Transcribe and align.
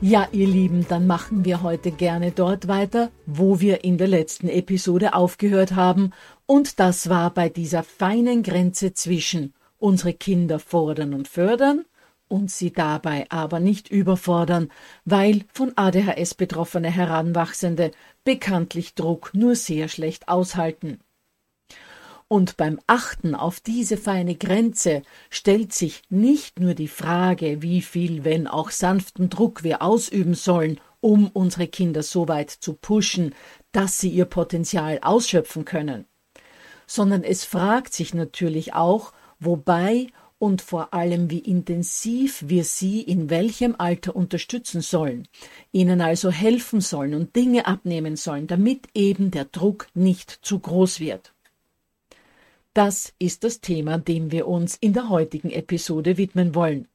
Ja, 0.00 0.28
ihr 0.32 0.46
Lieben, 0.46 0.86
dann 0.88 1.06
machen 1.06 1.44
wir 1.44 1.62
heute 1.62 1.90
gerne 1.90 2.30
dort 2.30 2.68
weiter, 2.68 3.10
wo 3.26 3.60
wir 3.60 3.84
in 3.84 3.96
der 3.96 4.08
letzten 4.08 4.48
Episode 4.48 5.14
aufgehört 5.14 5.74
haben, 5.74 6.10
und 6.46 6.78
das 6.78 7.08
war 7.08 7.30
bei 7.30 7.48
dieser 7.48 7.82
feinen 7.82 8.42
Grenze 8.42 8.92
zwischen 8.92 9.54
unsere 9.78 10.12
Kinder 10.12 10.58
fordern 10.58 11.14
und 11.14 11.28
fördern 11.28 11.84
und 12.28 12.50
sie 12.50 12.72
dabei 12.72 13.26
aber 13.30 13.60
nicht 13.60 13.88
überfordern, 13.88 14.70
weil 15.04 15.44
von 15.52 15.72
ADHS 15.76 16.34
betroffene 16.34 16.90
Heranwachsende 16.90 17.92
bekanntlich 18.24 18.94
Druck 18.94 19.30
nur 19.32 19.54
sehr 19.56 19.88
schlecht 19.88 20.28
aushalten. 20.28 21.00
Und 22.28 22.56
beim 22.56 22.80
Achten 22.86 23.34
auf 23.34 23.60
diese 23.60 23.96
feine 23.96 24.34
Grenze 24.34 25.02
stellt 25.30 25.72
sich 25.72 26.02
nicht 26.08 26.58
nur 26.58 26.74
die 26.74 26.88
Frage, 26.88 27.60
wie 27.60 27.82
viel, 27.82 28.24
wenn 28.24 28.46
auch 28.46 28.70
sanften 28.70 29.28
Druck 29.28 29.62
wir 29.62 29.82
ausüben 29.82 30.34
sollen, 30.34 30.80
um 31.00 31.28
unsere 31.28 31.68
Kinder 31.68 32.02
so 32.02 32.28
weit 32.28 32.50
zu 32.50 32.72
pushen, 32.72 33.34
dass 33.72 34.00
sie 34.00 34.08
ihr 34.08 34.24
Potenzial 34.24 35.00
ausschöpfen 35.02 35.66
können, 35.66 36.06
sondern 36.86 37.22
es 37.22 37.44
fragt 37.44 37.92
sich 37.92 38.14
natürlich 38.14 38.72
auch, 38.72 39.12
wobei 39.38 40.06
und 40.38 40.62
vor 40.62 40.94
allem, 40.94 41.30
wie 41.30 41.40
intensiv 41.40 42.44
wir 42.46 42.64
sie 42.64 43.02
in 43.02 43.28
welchem 43.30 43.74
Alter 43.76 44.16
unterstützen 44.16 44.80
sollen, 44.80 45.28
ihnen 45.72 46.00
also 46.00 46.30
helfen 46.30 46.80
sollen 46.80 47.14
und 47.14 47.36
Dinge 47.36 47.66
abnehmen 47.66 48.16
sollen, 48.16 48.46
damit 48.46 48.88
eben 48.94 49.30
der 49.30 49.44
Druck 49.44 49.88
nicht 49.94 50.30
zu 50.42 50.58
groß 50.58 51.00
wird. 51.00 51.33
Das 52.74 53.14
ist 53.20 53.44
das 53.44 53.60
Thema, 53.60 53.98
dem 53.98 54.32
wir 54.32 54.48
uns 54.48 54.74
in 54.76 54.94
der 54.94 55.08
heutigen 55.08 55.50
Episode 55.50 56.16
widmen 56.16 56.56
wollen. 56.56 56.88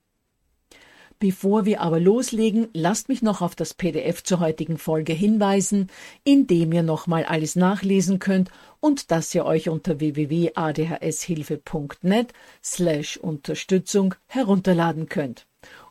Bevor 1.19 1.63
wir 1.65 1.79
aber 1.81 2.01
loslegen, 2.01 2.67
lasst 2.73 3.07
mich 3.07 3.21
noch 3.21 3.41
auf 3.41 3.55
das 3.55 3.73
PDF 3.73 4.21
zur 4.23 4.41
heutigen 4.41 4.77
Folge 4.77 5.13
hinweisen, 5.13 5.89
in 6.25 6.47
dem 6.47 6.73
ihr 6.73 6.83
nochmal 6.83 7.23
alles 7.23 7.55
nachlesen 7.55 8.19
könnt 8.19 8.51
und 8.81 9.09
das 9.11 9.33
ihr 9.33 9.45
euch 9.45 9.69
unter 9.69 10.01
www.adhshilfe.net 10.01 12.33
slash 12.61 13.15
Unterstützung 13.17 14.15
herunterladen 14.27 15.07
könnt. 15.07 15.47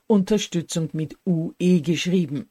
Unterstützung 0.07 0.91
mit 0.93 1.17
UE 1.27 1.81
geschrieben. 1.81 2.51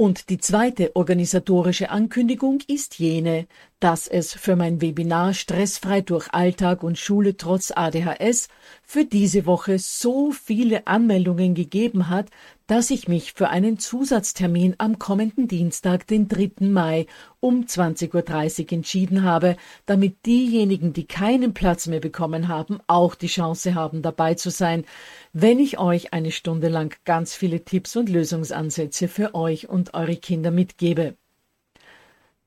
Und 0.00 0.28
die 0.28 0.38
zweite 0.38 0.94
organisatorische 0.94 1.90
Ankündigung 1.90 2.60
ist 2.68 3.00
jene, 3.00 3.48
dass 3.80 4.08
es 4.08 4.32
für 4.32 4.56
mein 4.56 4.80
Webinar 4.80 5.34
Stressfrei 5.34 6.00
durch 6.00 6.28
Alltag 6.32 6.82
und 6.82 6.98
Schule 6.98 7.36
trotz 7.36 7.70
ADHS 7.70 8.48
für 8.82 9.04
diese 9.04 9.46
Woche 9.46 9.78
so 9.78 10.32
viele 10.32 10.88
Anmeldungen 10.88 11.54
gegeben 11.54 12.08
hat, 12.08 12.28
dass 12.66 12.90
ich 12.90 13.06
mich 13.06 13.34
für 13.34 13.50
einen 13.50 13.78
Zusatztermin 13.78 14.74
am 14.78 14.98
kommenden 14.98 15.46
Dienstag, 15.46 16.08
den 16.08 16.26
3. 16.26 16.66
Mai 16.66 17.06
um 17.38 17.66
20.30 17.66 18.64
Uhr 18.64 18.72
entschieden 18.72 19.22
habe, 19.22 19.56
damit 19.86 20.26
diejenigen, 20.26 20.92
die 20.92 21.06
keinen 21.06 21.54
Platz 21.54 21.86
mehr 21.86 22.00
bekommen 22.00 22.48
haben, 22.48 22.80
auch 22.88 23.14
die 23.14 23.28
Chance 23.28 23.76
haben, 23.76 24.02
dabei 24.02 24.34
zu 24.34 24.50
sein, 24.50 24.84
wenn 25.32 25.60
ich 25.60 25.78
euch 25.78 26.12
eine 26.12 26.32
Stunde 26.32 26.68
lang 26.68 26.96
ganz 27.04 27.34
viele 27.34 27.64
Tipps 27.64 27.94
und 27.94 28.08
Lösungsansätze 28.08 29.06
für 29.06 29.36
euch 29.36 29.68
und 29.68 29.94
eure 29.94 30.16
Kinder 30.16 30.50
mitgebe. 30.50 31.16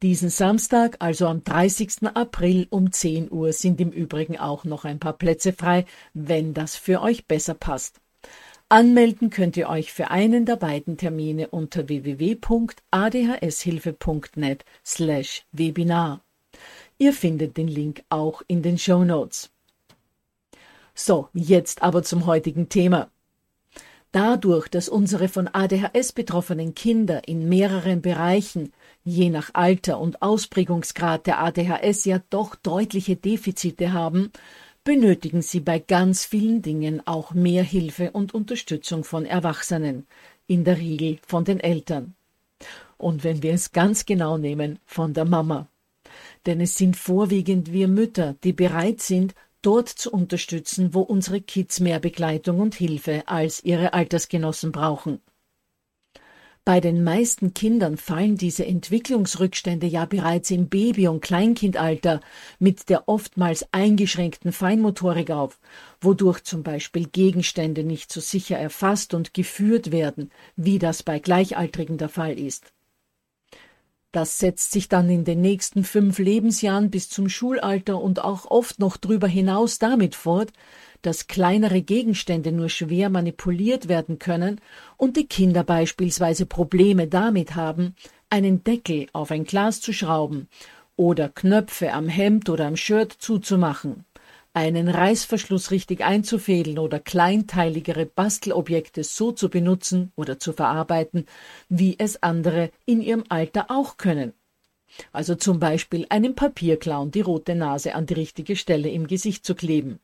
Diesen 0.02 0.30
Samstag, 0.30 0.96
also 0.98 1.28
am 1.28 1.44
30. 1.44 2.08
April 2.16 2.66
um 2.72 2.92
10 2.92 3.32
Uhr, 3.32 3.54
sind 3.54 3.80
im 3.80 3.92
Übrigen 3.92 4.40
auch 4.40 4.64
noch 4.64 4.84
ein 4.84 4.98
paar 4.98 5.14
Plätze 5.14 5.54
frei, 5.54 5.86
wenn 6.16 6.56
das 6.56 6.76
für 6.76 7.02
euch 7.02 7.28
besser 7.28 7.54
passt. 7.54 8.02
Anmelden 8.68 9.30
könnt 9.30 9.58
ihr 9.58 9.70
euch 9.70 9.94
für 9.94 10.10
einen 10.10 10.46
der 10.46 10.56
beiden 10.56 10.98
Termine 10.98 11.50
unter 11.50 11.88
www.adhshilfe.net 11.88 14.66
slash 14.84 15.46
Webinar. 15.52 16.22
Ihr 16.98 17.14
findet 17.14 17.58
den 17.58 17.68
Link 17.68 18.02
auch 18.10 18.42
in 18.48 18.64
den 18.64 18.80
Show 18.80 19.04
Notes. 19.04 19.52
So, 20.96 21.30
jetzt 21.34 21.84
aber 21.84 22.02
zum 22.02 22.26
heutigen 22.26 22.70
Thema. 22.70 23.12
Dadurch, 24.12 24.68
dass 24.68 24.90
unsere 24.90 25.30
von 25.30 25.48
ADHS 25.48 26.12
betroffenen 26.12 26.76
Kinder 26.76 27.28
in 27.28 27.48
mehreren 27.48 28.02
Bereichen, 28.02 28.74
je 29.04 29.30
nach 29.30 29.52
Alter 29.54 30.00
und 30.00 30.22
Ausprägungsgrad 30.22 31.28
der 31.28 31.40
ADHS 31.42 32.06
ja 32.06 32.22
doch 32.30 32.56
deutliche 32.56 33.16
Defizite 33.16 33.94
haben, 33.94 34.32
benötigen 34.84 35.42
sie 35.42 35.60
bei 35.60 35.80
ganz 35.80 36.26
vielen 36.26 36.62
Dingen 36.62 37.06
auch 37.06 37.34
mehr 37.34 37.64
Hilfe 37.64 38.12
und 38.12 38.34
Unterstützung 38.34 39.04
von 39.04 39.26
Erwachsenen, 39.26 40.08
in 40.48 40.64
der 40.64 40.78
Regel 40.78 41.20
von 41.26 41.46
den 41.46 41.60
Eltern. 41.60 42.16
Und 42.98 43.24
wenn 43.24 43.42
wir 43.42 43.54
es 43.54 43.72
ganz 43.72 44.06
genau 44.06 44.38
nehmen, 44.38 44.80
von 44.86 45.14
der 45.14 45.26
Mama. 45.26 45.68
Denn 46.46 46.62
es 46.62 46.76
sind 46.76 46.98
vorwiegend 46.98 47.72
wir 47.72 47.88
Mütter, 47.88 48.36
die 48.44 48.54
bereit 48.54 49.02
sind, 49.02 49.34
dort 49.62 49.90
zu 49.90 50.12
unterstützen, 50.12 50.94
wo 50.94 51.02
unsere 51.02 51.42
Kids 51.42 51.80
mehr 51.80 52.00
Begleitung 52.00 52.60
und 52.60 52.76
Hilfe 52.76 53.24
als 53.28 53.64
ihre 53.64 53.94
Altersgenossen 53.94 54.72
brauchen. 54.72 55.20
Bei 56.64 56.80
den 56.80 57.04
meisten 57.04 57.56
Kindern 57.56 57.98
fallen 57.98 58.38
diese 58.38 58.68
Entwicklungsrückstände 58.68 59.88
ja 59.88 60.06
bereits 60.06 60.52
im 60.52 60.70
Baby- 60.70 61.08
und 61.08 61.22
Kleinkindalter 61.22 62.22
mit 62.60 62.88
der 62.90 63.10
oftmals 63.10 63.66
eingeschränkten 63.72 64.52
Feinmotorik 64.52 65.32
auf, 65.32 65.60
wodurch 66.02 66.44
zum 66.44 66.62
Beispiel 66.62 67.08
Gegenstände 67.08 67.84
nicht 67.84 68.12
so 68.12 68.22
sicher 68.22 68.60
erfasst 68.60 69.16
und 69.16 69.34
geführt 69.34 69.92
werden, 69.92 70.30
wie 70.56 70.78
das 70.78 71.02
bei 71.02 71.18
Gleichaltrigen 71.18 71.98
der 71.98 72.10
Fall 72.10 72.38
ist. 72.38 72.72
Das 74.12 74.40
setzt 74.40 74.74
sich 74.74 74.90
dann 74.90 75.10
in 75.10 75.24
den 75.24 75.40
nächsten 75.40 75.86
fünf 75.86 76.20
Lebensjahren 76.20 76.90
bis 76.90 77.10
zum 77.10 77.30
Schulalter 77.30 78.02
und 78.02 78.22
auch 78.22 78.46
oft 78.52 78.80
noch 78.80 78.98
drüber 78.98 79.28
hinaus 79.28 79.80
damit 79.80 80.16
fort, 80.16 80.52
dass 81.02 81.28
kleinere 81.28 81.82
Gegenstände 81.82 82.52
nur 82.52 82.68
schwer 82.68 83.10
manipuliert 83.10 83.88
werden 83.88 84.20
können 84.20 84.60
und 84.98 85.16
die 85.16 85.28
Kinder 85.28 85.64
beispielsweise 85.64 86.46
Probleme 86.46 87.08
damit 87.08 87.56
haben, 87.56 87.96
einen 88.30 88.64
Deckel 88.64 89.08
auf 89.14 89.32
ein 89.32 89.46
Glas 89.46 89.80
zu 89.80 89.94
schrauben 89.94 90.48
oder 90.98 91.30
Knöpfe 91.30 91.94
am 91.94 92.10
Hemd 92.10 92.50
oder 92.50 92.68
am 92.68 92.76
Shirt 92.76 93.14
zuzumachen, 93.14 94.04
einen 94.54 94.90
Reißverschluss 94.90 95.72
richtig 95.72 96.04
einzufädeln 96.04 96.78
oder 96.78 97.00
kleinteiligere 97.00 98.06
Bastelobjekte 98.06 99.04
so 99.04 99.32
zu 99.32 99.50
benutzen 99.50 100.12
oder 100.16 100.40
zu 100.40 100.52
verarbeiten, 100.52 101.26
wie 101.70 101.98
es 101.98 102.22
andere 102.22 102.72
in 102.86 103.02
ihrem 103.02 103.24
Alter 103.30 103.72
auch 103.72 103.98
können. 103.98 104.34
Also 105.14 105.36
zum 105.36 105.60
Beispiel 105.60 106.06
einem 106.10 106.36
Papierclown 106.36 107.12
die 107.12 107.22
rote 107.22 107.56
Nase 107.56 107.96
an 107.96 108.06
die 108.06 108.16
richtige 108.16 108.58
Stelle 108.58 108.90
im 108.90 109.08
Gesicht 109.08 109.46
zu 109.46 109.56
kleben. 109.56 110.00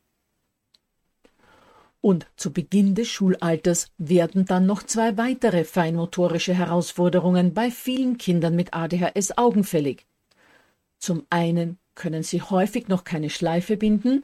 Und 2.00 2.28
zu 2.38 2.54
Beginn 2.54 2.96
des 2.96 3.10
Schulalters 3.10 3.92
werden 3.98 4.46
dann 4.46 4.66
noch 4.66 4.84
zwei 4.84 5.18
weitere 5.18 5.66
feinmotorische 5.66 6.54
Herausforderungen 6.54 7.54
bei 7.54 7.70
vielen 7.70 8.18
Kindern 8.18 8.56
mit 8.56 8.74
ADHS 8.74 9.38
augenfällig. 9.38 10.06
Zum 11.00 11.26
einen 11.30 11.80
können 11.98 12.24
sie 12.24 12.42
häufig 12.42 12.88
noch 12.88 13.04
keine 13.04 13.30
Schleife 13.30 13.76
binden 13.76 14.24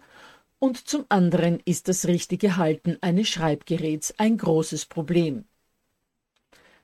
und 0.60 0.88
zum 0.88 1.04
anderen 1.10 1.60
ist 1.66 1.90
das 1.90 2.08
richtige 2.08 2.56
Halten 2.56 2.98
eines 3.02 3.28
Schreibgeräts 3.28 4.14
ein 4.18 4.38
großes 4.38 4.86
Problem. 4.86 5.44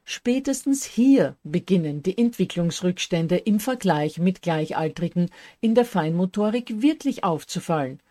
Spätestens 0.03 0.83
hier 0.83 1.37
beginnen 1.43 2.01
die 2.01 2.17
Entwicklungsrückstände 2.17 3.37
im 3.37 3.59
Vergleich 3.59 4.17
mit 4.17 4.41
Gleichaltrigen 4.41 5.29
in 5.61 5.75
der 5.75 5.85
Feinmotorik 5.85 6.81
wirklich 6.81 7.23
aufzufallen, 7.23 8.01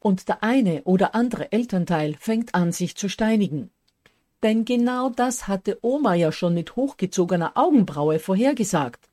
und 0.00 0.28
der 0.28 0.44
eine 0.44 0.84
oder 0.84 1.16
andere 1.16 1.50
Elternteil 1.50 2.14
fängt 2.20 2.54
an, 2.54 2.70
sich 2.70 2.94
zu 2.94 3.08
steinigen. 3.08 3.70
Denn 4.44 4.64
genau 4.64 5.10
das 5.10 5.48
hatte 5.48 5.78
Oma 5.82 6.14
ja 6.14 6.30
schon 6.30 6.54
mit 6.54 6.76
hochgezogener 6.76 7.52
Augenbraue 7.56 8.20
vorhergesagt. 8.20 9.07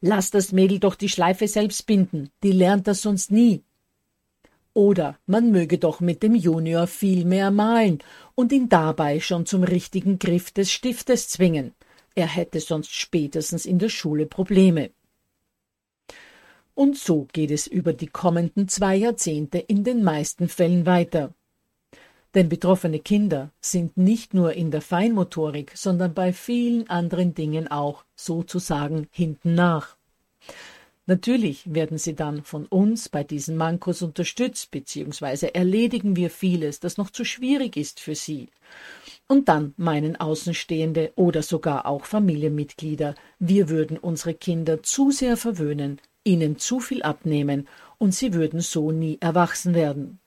Lass 0.00 0.30
das 0.30 0.52
Mädel 0.52 0.78
doch 0.78 0.94
die 0.94 1.08
Schleife 1.08 1.48
selbst 1.48 1.86
binden, 1.86 2.30
die 2.42 2.52
lernt 2.52 2.86
das 2.86 3.02
sonst 3.02 3.32
nie. 3.32 3.64
Oder 4.74 5.18
man 5.26 5.50
möge 5.50 5.78
doch 5.78 6.00
mit 6.00 6.22
dem 6.22 6.36
Junior 6.36 6.86
viel 6.86 7.24
mehr 7.24 7.50
malen 7.50 7.98
und 8.36 8.52
ihn 8.52 8.68
dabei 8.68 9.18
schon 9.18 9.44
zum 9.44 9.64
richtigen 9.64 10.20
Griff 10.20 10.52
des 10.52 10.70
Stiftes 10.70 11.28
zwingen. 11.28 11.74
Er 12.14 12.28
hätte 12.28 12.60
sonst 12.60 12.94
spätestens 12.94 13.66
in 13.66 13.80
der 13.80 13.88
Schule 13.88 14.26
Probleme. 14.26 14.90
Und 16.74 16.96
so 16.96 17.26
geht 17.32 17.50
es 17.50 17.66
über 17.66 17.92
die 17.92 18.06
kommenden 18.06 18.68
zwei 18.68 18.94
Jahrzehnte 18.94 19.58
in 19.58 19.82
den 19.82 20.04
meisten 20.04 20.48
Fällen 20.48 20.86
weiter. 20.86 21.34
Denn 22.34 22.48
betroffene 22.48 22.98
Kinder 22.98 23.50
sind 23.60 23.96
nicht 23.96 24.34
nur 24.34 24.52
in 24.52 24.70
der 24.70 24.82
Feinmotorik, 24.82 25.72
sondern 25.74 26.14
bei 26.14 26.32
vielen 26.32 26.88
anderen 26.90 27.34
Dingen 27.34 27.68
auch 27.68 28.04
sozusagen 28.14 29.06
hinten 29.10 29.54
nach. 29.54 29.96
Natürlich 31.08 31.72
werden 31.72 31.96
sie 31.96 32.14
dann 32.14 32.42
von 32.42 32.66
uns 32.66 33.08
bei 33.08 33.24
diesen 33.24 33.56
Mankos 33.56 34.02
unterstützt, 34.02 34.70
beziehungsweise 34.70 35.54
erledigen 35.54 36.16
wir 36.16 36.28
vieles, 36.28 36.80
das 36.80 36.98
noch 36.98 37.08
zu 37.08 37.24
schwierig 37.24 37.78
ist 37.78 37.98
für 37.98 38.14
sie. 38.14 38.50
Und 39.26 39.48
dann 39.48 39.72
meinen 39.78 40.16
Außenstehende 40.16 41.14
oder 41.16 41.42
sogar 41.42 41.86
auch 41.86 42.04
Familienmitglieder, 42.04 43.14
wir 43.38 43.70
würden 43.70 43.96
unsere 43.96 44.34
Kinder 44.34 44.82
zu 44.82 45.10
sehr 45.10 45.38
verwöhnen, 45.38 45.98
ihnen 46.24 46.58
zu 46.58 46.78
viel 46.78 47.02
abnehmen 47.02 47.68
und 47.96 48.14
sie 48.14 48.34
würden 48.34 48.60
so 48.60 48.92
nie 48.92 49.16
erwachsen 49.18 49.72
werden. 49.72 50.20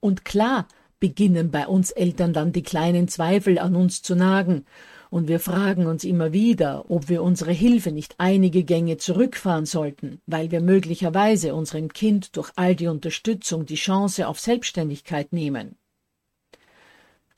Und 0.00 0.24
klar 0.24 0.68
beginnen 1.00 1.50
bei 1.50 1.66
uns 1.66 1.90
Eltern 1.90 2.32
dann 2.32 2.52
die 2.52 2.62
kleinen 2.62 3.08
Zweifel 3.08 3.58
an 3.58 3.76
uns 3.76 4.02
zu 4.02 4.14
nagen, 4.14 4.64
und 5.10 5.26
wir 5.26 5.40
fragen 5.40 5.86
uns 5.86 6.04
immer 6.04 6.32
wieder, 6.32 6.90
ob 6.90 7.08
wir 7.08 7.22
unsere 7.22 7.52
Hilfe 7.52 7.92
nicht 7.92 8.16
einige 8.18 8.62
Gänge 8.64 8.98
zurückfahren 8.98 9.64
sollten, 9.64 10.20
weil 10.26 10.50
wir 10.50 10.60
möglicherweise 10.60 11.54
unserem 11.54 11.92
Kind 11.92 12.36
durch 12.36 12.50
all 12.56 12.76
die 12.76 12.88
Unterstützung 12.88 13.64
die 13.64 13.76
Chance 13.76 14.28
auf 14.28 14.38
Selbstständigkeit 14.38 15.32
nehmen. 15.32 15.76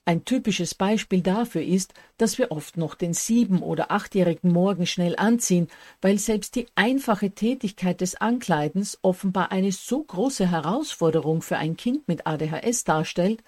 Ein 0.07 0.25
typisches 0.25 0.75
Beispiel 0.75 1.21
dafür 1.21 1.63
ist, 1.63 1.93
dass 2.17 2.39
wir 2.39 2.51
oft 2.51 2.77
noch 2.77 2.95
den 2.95 3.13
sieben- 3.13 3.63
oder 3.63 3.91
achtjährigen 3.91 4.51
Morgen 4.51 4.87
schnell 4.87 5.15
anziehen, 5.17 5.69
weil 6.01 6.19
selbst 6.19 6.57
die 6.57 6.67
einfache 6.75 7.31
Tätigkeit 7.31 8.01
des 8.01 8.17
Ankleidens 8.17 8.99
offenbar 9.03 9.53
eine 9.53 9.73
so 9.73 10.03
große 10.03 10.51
Herausforderung 10.51 11.43
für 11.43 11.59
ein 11.59 11.77
Kind 11.77 12.09
mit 12.09 12.27
ADHS 12.27 12.85
darstellt, 12.85 13.43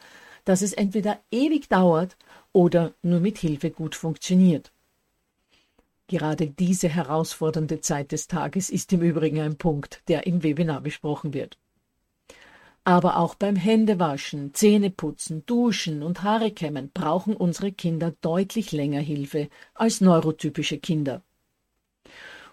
dass 0.44 0.62
es 0.62 0.72
entweder 0.72 1.20
ewig 1.30 1.68
dauert 1.68 2.16
oder 2.52 2.92
nur 3.02 3.20
mit 3.20 3.38
Hilfe 3.38 3.70
gut 3.70 3.94
funktioniert. 3.94 4.72
Gerade 6.08 6.48
diese 6.48 6.88
herausfordernde 6.88 7.80
Zeit 7.80 8.12
des 8.12 8.26
Tages 8.26 8.68
ist 8.68 8.92
im 8.92 9.00
Übrigen 9.00 9.40
ein 9.40 9.56
Punkt, 9.56 10.02
der 10.08 10.26
im 10.26 10.42
Webinar 10.42 10.82
besprochen 10.82 11.32
wird. 11.32 11.58
Aber 12.84 13.18
auch 13.18 13.36
beim 13.36 13.54
Händewaschen, 13.54 14.54
Zähneputzen, 14.54 15.46
Duschen 15.46 16.02
und 16.02 16.24
Haare 16.24 16.50
kämmen 16.50 16.90
brauchen 16.92 17.36
unsere 17.36 17.70
Kinder 17.70 18.12
deutlich 18.22 18.72
länger 18.72 19.00
Hilfe 19.00 19.48
als 19.74 20.00
neurotypische 20.00 20.78
Kinder. 20.78 21.22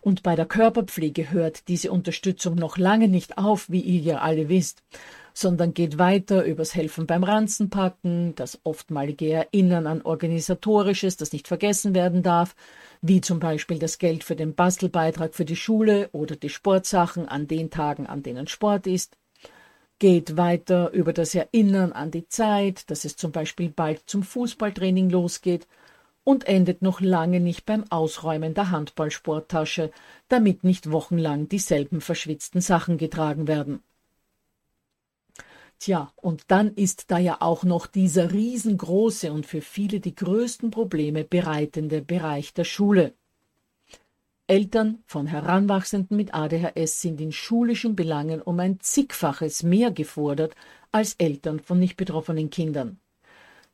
Und 0.01 0.23
bei 0.23 0.35
der 0.35 0.45
Körperpflege 0.45 1.31
hört 1.31 1.67
diese 1.67 1.91
Unterstützung 1.91 2.55
noch 2.55 2.77
lange 2.77 3.07
nicht 3.07 3.37
auf, 3.37 3.69
wie 3.69 3.81
ihr 3.81 4.01
ja 4.01 4.17
alle 4.19 4.49
wisst, 4.49 4.83
sondern 5.33 5.73
geht 5.73 5.97
weiter 5.97 6.45
übers 6.45 6.75
Helfen 6.75 7.07
beim 7.07 7.23
Ranzenpacken, 7.23 8.35
das 8.35 8.59
oftmalige 8.63 9.31
Erinnern 9.31 9.87
an 9.87 10.01
Organisatorisches, 10.01 11.17
das 11.17 11.33
nicht 11.33 11.47
vergessen 11.47 11.95
werden 11.95 12.23
darf, 12.23 12.55
wie 13.01 13.21
zum 13.21 13.39
Beispiel 13.39 13.79
das 13.79 13.97
Geld 13.97 14.23
für 14.23 14.35
den 14.35 14.53
Bastelbeitrag 14.53 15.33
für 15.33 15.45
die 15.45 15.55
Schule 15.55 16.09
oder 16.11 16.35
die 16.35 16.49
Sportsachen 16.49 17.27
an 17.27 17.47
den 17.47 17.69
Tagen, 17.69 18.05
an 18.05 18.23
denen 18.23 18.47
Sport 18.47 18.87
ist, 18.87 19.17
geht 19.99 20.37
weiter 20.37 20.91
über 20.91 21.13
das 21.13 21.35
Erinnern 21.35 21.91
an 21.91 22.11
die 22.11 22.27
Zeit, 22.27 22.89
dass 22.89 23.05
es 23.05 23.15
zum 23.15 23.31
Beispiel 23.31 23.69
bald 23.69 24.03
zum 24.09 24.23
Fußballtraining 24.23 25.09
losgeht 25.09 25.67
und 26.23 26.47
endet 26.47 26.81
noch 26.81 27.01
lange 27.01 27.39
nicht 27.39 27.65
beim 27.65 27.83
Ausräumen 27.89 28.53
der 28.53 28.71
Handballsporttasche, 28.71 29.91
damit 30.27 30.63
nicht 30.63 30.91
wochenlang 30.91 31.49
dieselben 31.49 32.01
verschwitzten 32.01 32.61
Sachen 32.61 32.97
getragen 32.97 33.47
werden. 33.47 33.83
Tja, 35.79 36.11
und 36.17 36.43
dann 36.51 36.73
ist 36.73 37.09
da 37.09 37.17
ja 37.17 37.37
auch 37.39 37.63
noch 37.63 37.87
dieser 37.87 38.33
riesengroße 38.33 39.31
und 39.31 39.45
für 39.45 39.61
viele 39.61 40.01
die 40.01 40.13
größten 40.13 40.71
Probleme 40.71 41.23
bereitende 41.23 42.01
Bereich 42.01 42.53
der 42.53 42.65
Schule. 42.65 43.13
Eltern 44.49 45.03
von 45.05 45.27
Heranwachsenden 45.27 46.17
mit 46.17 46.33
ADHS 46.33 47.01
sind 47.01 47.21
in 47.21 47.31
schulischen 47.31 47.95
Belangen 47.95 48.41
um 48.41 48.59
ein 48.59 48.79
zigfaches 48.79 49.61
mehr 49.61 49.91
gefordert 49.91 50.55
als 50.91 51.13
Eltern 51.19 51.59
von 51.59 51.77
nicht 51.77 51.97
betroffenen 51.97 52.49
Kindern. 52.49 52.99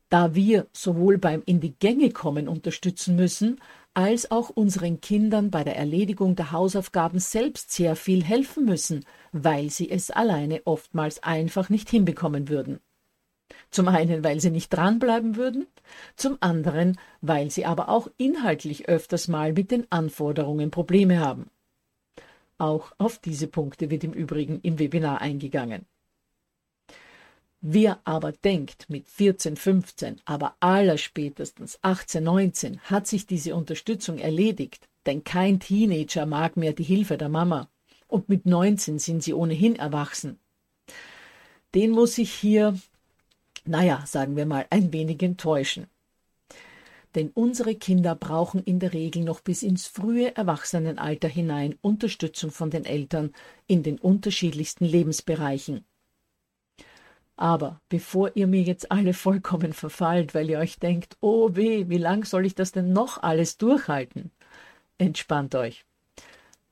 Da 0.10 0.36
wir 0.36 0.68
sowohl 0.74 1.18
beim 1.18 1.42
in 1.46 1.62
die 1.62 1.76
Gänge 1.80 2.10
kommen 2.12 2.50
unterstützen 2.50 3.16
müssen, 3.16 3.62
als 3.94 4.32
auch 4.32 4.50
unseren 4.50 5.00
Kindern 5.00 5.50
bei 5.50 5.64
der 5.64 5.78
Erledigung 5.78 6.36
der 6.36 6.52
Hausaufgaben 6.52 7.20
selbst 7.20 7.72
sehr 7.72 7.96
viel 7.96 8.22
helfen 8.22 8.66
müssen, 8.66 9.06
weil 9.32 9.70
sie 9.70 9.90
es 9.90 10.12
alleine 10.12 10.62
oftmals 10.66 11.24
einfach 11.24 11.70
nicht 11.70 11.90
hinbekommen 11.90 12.50
würden. 12.50 12.82
Zum 13.72 13.88
einen, 13.88 14.24
weil 14.24 14.40
sie 14.40 14.52
nicht 14.52 14.70
dranbleiben 14.70 15.36
würden, 15.36 15.68
zum 16.16 16.38
anderen, 16.40 16.98
weil 17.22 17.52
sie 17.52 17.66
aber 17.66 17.90
auch 17.90 18.08
inhaltlich 18.18 18.88
öfters 18.88 19.28
mal 19.28 19.54
mit 19.54 19.72
den 19.72 19.86
Anforderungen 19.92 20.72
Probleme 20.72 21.20
haben. 21.20 21.50
Auch 22.58 22.94
auf 22.98 23.20
diese 23.20 23.48
Punkte 23.48 23.90
wird 23.90 24.04
im 24.04 24.14
Übrigen 24.14 24.62
im 24.62 24.80
Webinar 24.80 25.22
eingegangen. 25.22 25.86
Wer 27.68 28.00
aber 28.04 28.32
denkt, 28.32 28.90
mit 28.90 29.08
14, 29.08 29.58
15, 29.58 30.22
aber 30.26 30.56
allerspätestens 30.60 31.80
18, 31.82 32.24
19 32.24 32.80
hat 32.82 33.08
sich 33.08 33.26
diese 33.26 33.56
Unterstützung 33.56 34.20
erledigt, 34.20 34.88
denn 35.06 35.24
kein 35.24 35.60
Teenager 35.60 36.26
mag 36.26 36.58
mehr 36.58 36.74
die 36.74 36.84
Hilfe 36.84 37.18
der 37.18 37.30
Mama 37.30 37.68
und 38.08 38.30
mit 38.30 38.46
19 38.46 39.00
sind 39.00 39.24
sie 39.24 39.34
ohnehin 39.34 39.76
erwachsen. 39.76 40.40
Den 41.74 41.92
muss 41.92 42.18
ich 42.18 42.32
hier 42.32 42.78
naja, 43.68 44.04
sagen 44.06 44.36
wir 44.36 44.46
mal, 44.46 44.66
ein 44.70 44.94
wenig 44.94 45.22
enttäuschen. 45.24 45.88
Denn 47.16 47.30
unsere 47.30 47.76
Kinder 47.76 48.16
brauchen 48.16 48.62
in 48.64 48.80
der 48.80 48.94
Regel 48.94 49.24
noch 49.24 49.42
bis 49.42 49.64
ins 49.64 49.88
frühe 49.88 50.36
Erwachsenenalter 50.36 51.30
hinein 51.30 51.76
Unterstützung 51.82 52.52
von 52.52 52.70
den 52.70 52.86
Eltern 52.86 53.32
in 53.68 53.84
den 53.84 53.98
unterschiedlichsten 53.98 54.86
Lebensbereichen. 54.86 55.86
Aber 57.38 57.82
bevor 57.90 58.36
ihr 58.36 58.48
mir 58.48 58.62
jetzt 58.62 58.92
alle 58.92 59.14
vollkommen 59.14 59.74
verfallt, 59.74 60.34
weil 60.34 60.50
ihr 60.50 60.60
euch 60.60 60.80
denkt, 60.80 61.18
oh 61.20 61.56
weh, 61.56 61.86
wie 61.90 61.98
lang 61.98 62.26
soll 62.26 62.46
ich 62.46 62.56
das 62.56 62.72
denn 62.72 62.94
noch 62.94 63.24
alles 63.24 63.58
durchhalten? 63.58 64.32
entspannt 64.98 65.56
euch. 65.56 65.86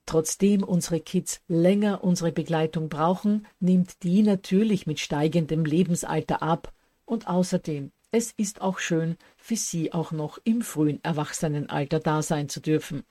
Trotzdem 0.05 0.63
unsere 0.63 0.99
Kids 0.99 1.41
länger 1.47 2.03
unsere 2.03 2.31
Begleitung 2.31 2.89
brauchen, 2.89 3.47
nimmt 3.59 4.03
die 4.03 4.21
natürlich 4.21 4.85
mit 4.85 4.99
steigendem 4.99 5.65
Lebensalter 5.65 6.41
ab. 6.41 6.73
Und 7.05 7.27
außerdem, 7.27 7.91
es 8.11 8.31
ist 8.31 8.61
auch 8.61 8.79
schön, 8.79 9.17
für 9.37 9.55
sie 9.55 9.93
auch 9.93 10.11
noch 10.11 10.37
im 10.43 10.61
frühen 10.61 11.03
Erwachsenenalter 11.03 11.99
da 11.99 12.21
sein 12.21 12.49
zu 12.49 12.59
dürfen. 12.59 13.03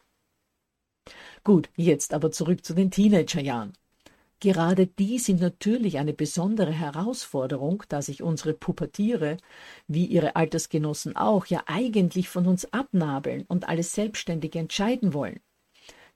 Gut, 1.45 1.69
jetzt 1.77 2.15
aber 2.15 2.31
zurück 2.31 2.65
zu 2.65 2.75
den 2.75 2.91
Teenagerjahren. 2.91 3.73
Gerade 4.39 4.87
die 4.87 5.19
sind 5.19 5.41
natürlich 5.41 5.99
eine 5.99 6.13
besondere 6.13 6.73
Herausforderung, 6.73 7.85
da 7.89 8.03
sich 8.03 8.23
unsere 8.23 8.55
Pubertiere, 8.55 9.37
wie 9.87 10.07
ihre 10.07 10.37
Altersgenossen 10.37 11.17
auch, 11.17 11.47
ja 11.47 11.63
eigentlich 11.67 12.29
von 12.29 12.47
uns 12.47 12.73
abnabeln 12.73 13.45
und 13.47 13.69
alles 13.69 13.93
selbstständig 13.93 14.57
entscheiden 14.57 15.15
wollen 15.15 15.41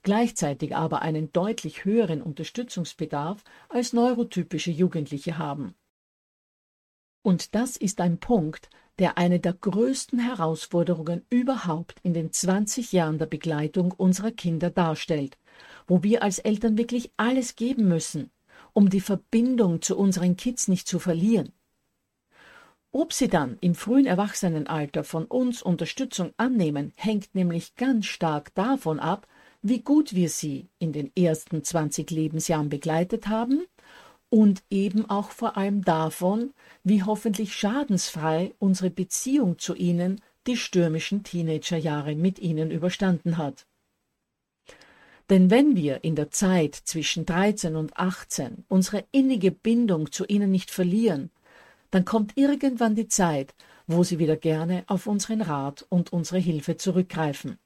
gleichzeitig 0.06 0.76
aber 0.76 1.02
einen 1.02 1.33
deutlich 1.33 1.85
höheren 1.85 2.23
Unterstützungsbedarf 2.23 3.42
als 3.68 3.92
neurotypische 3.92 4.71
Jugendliche 4.71 5.37
haben. 5.37 5.75
Und 7.26 7.56
das 7.56 7.76
ist 7.76 8.00
ein 8.00 8.18
Punkt, 8.18 8.71
der 9.00 9.18
eine 9.18 9.40
der 9.40 9.52
größten 9.52 10.21
Herausforderungen 10.21 11.26
überhaupt 11.28 11.99
in 12.04 12.14
den 12.14 12.30
20 12.30 12.92
Jahren 12.92 13.18
der 13.18 13.26
Begleitung 13.26 13.90
unserer 13.90 14.30
Kinder 14.30 14.71
darstellt, 14.71 15.37
wo 15.88 16.04
wir 16.04 16.23
als 16.23 16.38
Eltern 16.38 16.78
wirklich 16.78 17.11
alles 17.16 17.56
geben 17.56 17.88
müssen, 17.88 18.30
um 18.75 18.90
die 18.90 19.00
Verbindung 19.00 19.83
zu 19.83 19.99
unseren 19.99 20.37
Kids 20.37 20.68
nicht 20.68 20.87
zu 20.87 21.00
verlieren. 21.00 21.50
Ob 22.92 23.12
sie 23.12 23.26
dann 23.26 23.59
im 23.61 23.75
frühen 23.75 24.06
Erwachsenenalter 24.06 25.02
von 25.02 25.25
uns 25.25 25.62
Unterstützung 25.62 26.33
annehmen, 26.37 26.92
hängt 26.95 27.35
nämlich 27.35 27.75
ganz 27.75 28.06
stark 28.06 28.54
davon 28.54 29.00
ab, 29.00 29.26
wie 29.62 29.80
gut 29.80 30.14
wir 30.14 30.28
sie 30.28 30.68
in 30.78 30.92
den 30.92 31.11
ersten 31.16 31.64
20 31.64 32.09
Lebensjahren 32.09 32.68
begleitet 32.68 33.26
haben 33.26 33.66
und 34.37 34.64
eben 34.69 35.09
auch 35.09 35.31
vor 35.31 35.57
allem 35.57 35.83
davon, 35.83 36.52
wie 36.85 37.02
hoffentlich 37.02 37.55
schadensfrei 37.55 38.52
unsere 38.59 38.90
Beziehung 38.90 39.59
zu 39.59 39.75
ihnen 39.75 40.21
die 40.47 40.59
stürmischen 40.59 41.25
Teenagerjahre 41.25 42.14
mit 42.14 42.38
ihnen 42.38 42.71
überstanden 42.71 43.38
hat. 43.38 43.66
Denn 45.31 45.49
wenn 45.49 45.75
wir 45.75 46.05
in 46.05 46.16
der 46.16 46.31
Zeit 46.31 46.75
zwischen 46.75 47.25
13 47.25 47.76
und 47.76 47.97
18 47.97 48.66
unsere 48.69 49.07
innige 49.11 49.52
Bindung 49.52 50.12
zu 50.12 50.26
ihnen 50.26 50.50
nicht 50.50 50.71
verlieren, 50.71 51.31
dann 51.90 52.05
kommt 52.05 52.37
irgendwann 52.37 52.95
die 52.95 53.09
Zeit, 53.09 53.55
wo 53.87 54.05
sie 54.05 54.19
wieder 54.19 54.37
gerne 54.37 54.85
auf 54.87 55.07
unseren 55.07 55.40
Rat 55.40 55.87
und 55.88 56.12
unsere 56.12 56.40
Hilfe 56.40 56.76
zurückgreifen. 56.76 57.57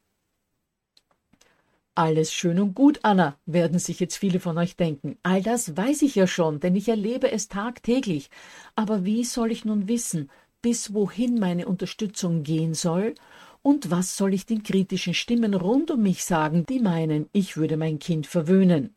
Alles 2.00 2.32
schön 2.32 2.58
und 2.58 2.74
gut, 2.74 3.00
Anna, 3.02 3.36
werden 3.44 3.78
sich 3.78 4.00
jetzt 4.00 4.16
viele 4.16 4.40
von 4.40 4.56
euch 4.56 4.74
denken. 4.74 5.18
All 5.22 5.42
das 5.42 5.76
weiß 5.76 6.00
ich 6.00 6.14
ja 6.14 6.26
schon, 6.26 6.58
denn 6.58 6.74
ich 6.74 6.88
erlebe 6.88 7.30
es 7.30 7.48
tagtäglich. 7.48 8.30
Aber 8.74 9.04
wie 9.04 9.22
soll 9.22 9.52
ich 9.52 9.66
nun 9.66 9.86
wissen, 9.86 10.30
bis 10.62 10.94
wohin 10.94 11.38
meine 11.38 11.68
Unterstützung 11.68 12.42
gehen 12.42 12.72
soll? 12.72 13.14
Und 13.60 13.90
was 13.90 14.16
soll 14.16 14.32
ich 14.32 14.46
den 14.46 14.62
kritischen 14.62 15.12
Stimmen 15.12 15.52
rund 15.52 15.90
um 15.90 16.00
mich 16.00 16.24
sagen, 16.24 16.64
die 16.64 16.80
meinen, 16.80 17.28
ich 17.32 17.58
würde 17.58 17.76
mein 17.76 17.98
Kind 17.98 18.26
verwöhnen? 18.26 18.96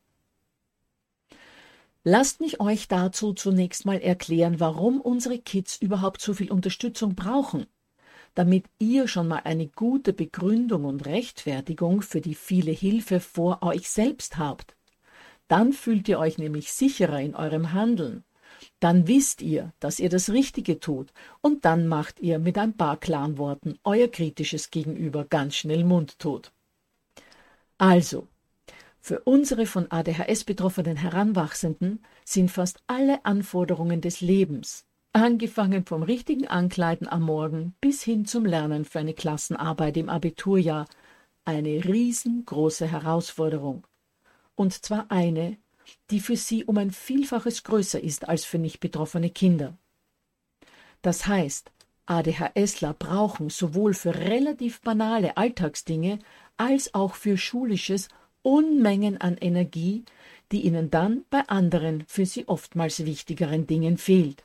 Lasst 2.06 2.40
mich 2.40 2.62
euch 2.62 2.88
dazu 2.88 3.34
zunächst 3.34 3.86
mal 3.86 4.00
erklären, 4.00 4.62
warum 4.62 5.02
unsere 5.02 5.40
Kids 5.40 5.76
überhaupt 5.76 6.22
so 6.22 6.34
viel 6.34 6.50
Unterstützung 6.50 7.16
brauchen 7.16 7.66
damit 8.36 8.66
ihr 8.80 9.08
schon 9.08 9.28
mal 9.28 9.42
eine 9.44 9.68
gute 9.68 10.14
Begründung 10.14 10.86
und 10.86 11.06
Rechtfertigung 11.06 12.02
für 12.02 12.22
die 12.22 12.36
viele 12.36 12.72
Hilfe 12.72 13.20
vor 13.20 13.62
euch 13.62 13.90
selbst 13.90 14.38
habt. 14.38 14.76
Dann 15.48 15.74
fühlt 15.74 16.08
ihr 16.08 16.20
euch 16.20 16.38
nämlich 16.38 16.72
sicherer 16.72 17.20
in 17.20 17.36
eurem 17.36 17.74
Handeln. 17.74 18.24
Dann 18.80 19.08
wisst 19.08 19.42
ihr, 19.42 19.74
dass 19.80 20.00
ihr 20.00 20.10
das 20.10 20.30
Richtige 20.30 20.80
tut, 20.80 21.12
und 21.42 21.66
dann 21.66 21.88
macht 21.88 22.20
ihr 22.20 22.40
mit 22.40 22.58
ein 22.58 22.76
paar 22.76 22.98
klaren 22.98 23.38
Worten 23.38 23.78
euer 23.84 24.08
kritisches 24.08 24.72
Gegenüber 24.72 25.26
ganz 25.26 25.56
schnell 25.56 25.84
mundtot. 25.84 26.52
Also, 27.78 28.28
für 29.00 29.20
unsere 29.20 29.66
von 29.66 29.92
ADHS 29.92 30.46
betroffenen 30.46 30.96
Heranwachsenden 30.96 32.04
sind 32.24 32.50
fast 32.50 32.82
alle 32.88 33.26
Anforderungen 33.26 34.00
des 34.00 34.22
Lebens, 34.22 34.86
Angefangen 35.16 35.86
vom 35.86 36.02
richtigen 36.02 36.48
Ankleiden 36.48 37.08
am 37.08 37.22
Morgen 37.22 37.76
bis 37.80 38.02
hin 38.02 38.26
zum 38.26 38.48
Lernen 38.48 38.84
für 38.84 38.98
eine 38.98 39.14
Klassenarbeit 39.14 39.96
im 39.96 40.10
Abiturjahr. 40.10 40.88
Eine 41.46 41.86
riesengroße 41.86 42.88
Herausforderung. 42.88 43.86
Und 44.56 44.74
zwar 44.74 45.12
eine, 45.12 45.58
die 46.10 46.20
für 46.20 46.36
sie 46.36 46.66
um 46.66 46.80
ein 46.80 46.90
Vielfaches 46.90 47.64
größer 47.64 48.04
ist 48.04 48.28
als 48.28 48.44
für 48.44 48.58
nicht 48.58 48.80
betroffene 48.80 49.30
Kinder. 49.30 49.78
Das 51.04 51.28
heißt, 51.28 51.72
ADHSler 52.08 52.96
brauchen 52.96 53.52
sowohl 53.52 53.94
für 53.94 54.16
relativ 54.16 54.82
banale 54.82 55.38
Alltagsdinge 55.38 56.18
als 56.58 56.96
auch 56.96 57.14
für 57.14 57.38
Schulisches 57.38 58.08
Unmengen 58.42 59.22
an 59.22 59.38
Energie, 59.38 60.06
die 60.52 60.62
ihnen 60.62 60.90
dann 60.90 61.24
bei 61.30 61.48
anderen 61.50 62.04
für 62.08 62.26
sie 62.26 62.48
oftmals 62.48 63.06
wichtigeren 63.06 63.68
Dingen 63.68 64.00
fehlt. 64.00 64.44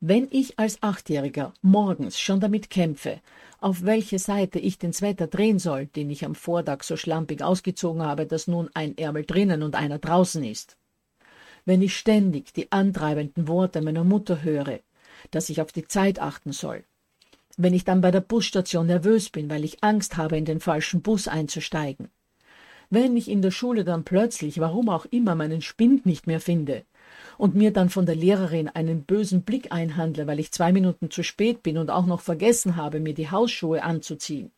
Wenn 0.00 0.28
ich 0.30 0.58
als 0.58 0.82
Achtjähriger 0.82 1.54
morgens 1.62 2.20
schon 2.20 2.38
damit 2.38 2.68
kämpfe, 2.68 3.20
auf 3.60 3.82
welche 3.82 4.18
Seite 4.18 4.58
ich 4.58 4.78
den 4.78 4.92
Sweater 4.92 5.26
drehen 5.26 5.58
soll, 5.58 5.86
den 5.86 6.10
ich 6.10 6.26
am 6.26 6.34
Vortag 6.34 6.82
so 6.82 6.98
schlampig 6.98 7.42
ausgezogen 7.42 8.02
habe, 8.02 8.26
dass 8.26 8.46
nun 8.46 8.68
ein 8.74 8.98
Ärmel 8.98 9.24
drinnen 9.24 9.62
und 9.62 9.74
einer 9.74 9.98
draußen 9.98 10.44
ist. 10.44 10.76
Wenn 11.64 11.80
ich 11.80 11.96
ständig 11.96 12.52
die 12.52 12.70
antreibenden 12.70 13.48
Worte 13.48 13.80
meiner 13.80 14.04
Mutter 14.04 14.42
höre, 14.42 14.80
dass 15.30 15.48
ich 15.48 15.62
auf 15.62 15.72
die 15.72 15.88
Zeit 15.88 16.20
achten 16.20 16.52
soll. 16.52 16.84
Wenn 17.56 17.72
ich 17.72 17.84
dann 17.84 18.02
bei 18.02 18.10
der 18.10 18.20
Busstation 18.20 18.86
nervös 18.86 19.30
bin, 19.30 19.48
weil 19.48 19.64
ich 19.64 19.82
Angst 19.82 20.18
habe, 20.18 20.36
in 20.36 20.44
den 20.44 20.60
falschen 20.60 21.00
Bus 21.00 21.26
einzusteigen. 21.26 22.10
Wenn 22.90 23.16
ich 23.16 23.30
in 23.30 23.40
der 23.40 23.50
Schule 23.50 23.82
dann 23.82 24.04
plötzlich, 24.04 24.60
warum 24.60 24.90
auch 24.90 25.06
immer, 25.06 25.34
meinen 25.34 25.62
Spind 25.62 26.04
nicht 26.04 26.26
mehr 26.26 26.40
finde, 26.40 26.84
und 27.38 27.54
mir 27.54 27.72
dann 27.72 27.90
von 27.90 28.06
der 28.06 28.16
Lehrerin 28.16 28.68
einen 28.68 29.04
bösen 29.04 29.42
Blick 29.42 29.72
einhandle, 29.72 30.26
weil 30.26 30.40
ich 30.40 30.52
zwei 30.52 30.72
Minuten 30.72 31.10
zu 31.10 31.22
spät 31.22 31.62
bin 31.62 31.78
und 31.78 31.90
auch 31.90 32.06
noch 32.06 32.20
vergessen 32.20 32.76
habe, 32.76 33.00
mir 33.00 33.14
die 33.14 33.30
Hausschuhe 33.30 33.82
anzuziehen. 33.82 34.52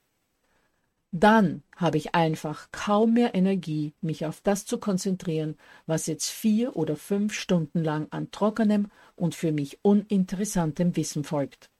Dann 1.10 1.62
habe 1.76 1.96
ich 1.96 2.14
einfach 2.14 2.68
kaum 2.70 3.14
mehr 3.14 3.34
Energie, 3.34 3.94
mich 4.02 4.26
auf 4.26 4.42
das 4.42 4.66
zu 4.66 4.78
konzentrieren, 4.78 5.56
was 5.86 6.06
jetzt 6.06 6.28
vier 6.30 6.76
oder 6.76 6.96
fünf 6.96 7.32
Stunden 7.32 7.82
lang 7.82 8.08
an 8.10 8.30
trockenem 8.30 8.90
und 9.16 9.34
für 9.34 9.50
mich 9.50 9.78
uninteressantem 9.82 10.96
Wissen 10.96 11.24
folgt. 11.24 11.70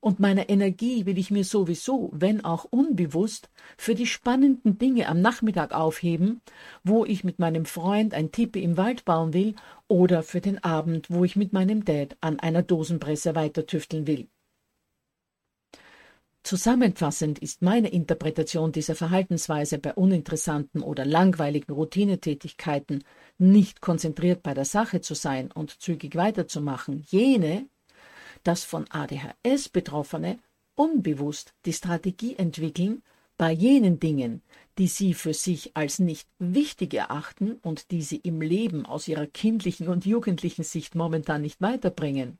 Und 0.00 0.18
meine 0.18 0.48
Energie 0.48 1.04
will 1.04 1.18
ich 1.18 1.30
mir 1.30 1.44
sowieso, 1.44 2.10
wenn 2.12 2.42
auch 2.42 2.64
unbewusst, 2.64 3.50
für 3.76 3.94
die 3.94 4.06
spannenden 4.06 4.78
Dinge 4.78 5.06
am 5.08 5.20
Nachmittag 5.20 5.72
aufheben, 5.72 6.40
wo 6.82 7.04
ich 7.04 7.22
mit 7.22 7.38
meinem 7.38 7.66
Freund 7.66 8.14
ein 8.14 8.32
Tippe 8.32 8.60
im 8.60 8.78
Wald 8.78 9.04
bauen 9.04 9.34
will, 9.34 9.54
oder 9.88 10.22
für 10.22 10.40
den 10.40 10.62
Abend, 10.64 11.10
wo 11.10 11.24
ich 11.24 11.36
mit 11.36 11.52
meinem 11.52 11.84
Dad 11.84 12.16
an 12.22 12.40
einer 12.40 12.62
Dosenpresse 12.62 13.34
weitertüfteln 13.34 14.06
will. 14.06 14.28
Zusammenfassend 16.42 17.38
ist 17.38 17.60
meine 17.60 17.88
Interpretation 17.88 18.72
dieser 18.72 18.94
Verhaltensweise 18.94 19.78
bei 19.78 19.92
uninteressanten 19.92 20.80
oder 20.80 21.04
langweiligen 21.04 21.72
Routinetätigkeiten, 21.74 23.04
nicht 23.36 23.82
konzentriert 23.82 24.42
bei 24.42 24.54
der 24.54 24.64
Sache 24.64 25.02
zu 25.02 25.14
sein 25.14 25.52
und 25.52 25.82
zügig 25.82 26.16
weiterzumachen, 26.16 27.04
jene, 27.10 27.68
dass 28.42 28.64
von 28.64 28.86
ADHS 28.90 29.68
Betroffene 29.68 30.38
unbewusst 30.74 31.54
die 31.66 31.72
Strategie 31.72 32.36
entwickeln, 32.36 33.02
bei 33.36 33.52
jenen 33.52 33.98
Dingen, 33.98 34.42
die 34.76 34.86
sie 34.86 35.14
für 35.14 35.32
sich 35.32 35.74
als 35.74 35.98
nicht 35.98 36.28
wichtig 36.38 36.92
erachten 36.92 37.54
und 37.62 37.90
die 37.90 38.02
sie 38.02 38.16
im 38.16 38.42
Leben 38.42 38.84
aus 38.84 39.08
ihrer 39.08 39.26
kindlichen 39.26 39.88
und 39.88 40.04
jugendlichen 40.04 40.62
Sicht 40.62 40.94
momentan 40.94 41.40
nicht 41.40 41.60
weiterbringen, 41.62 42.38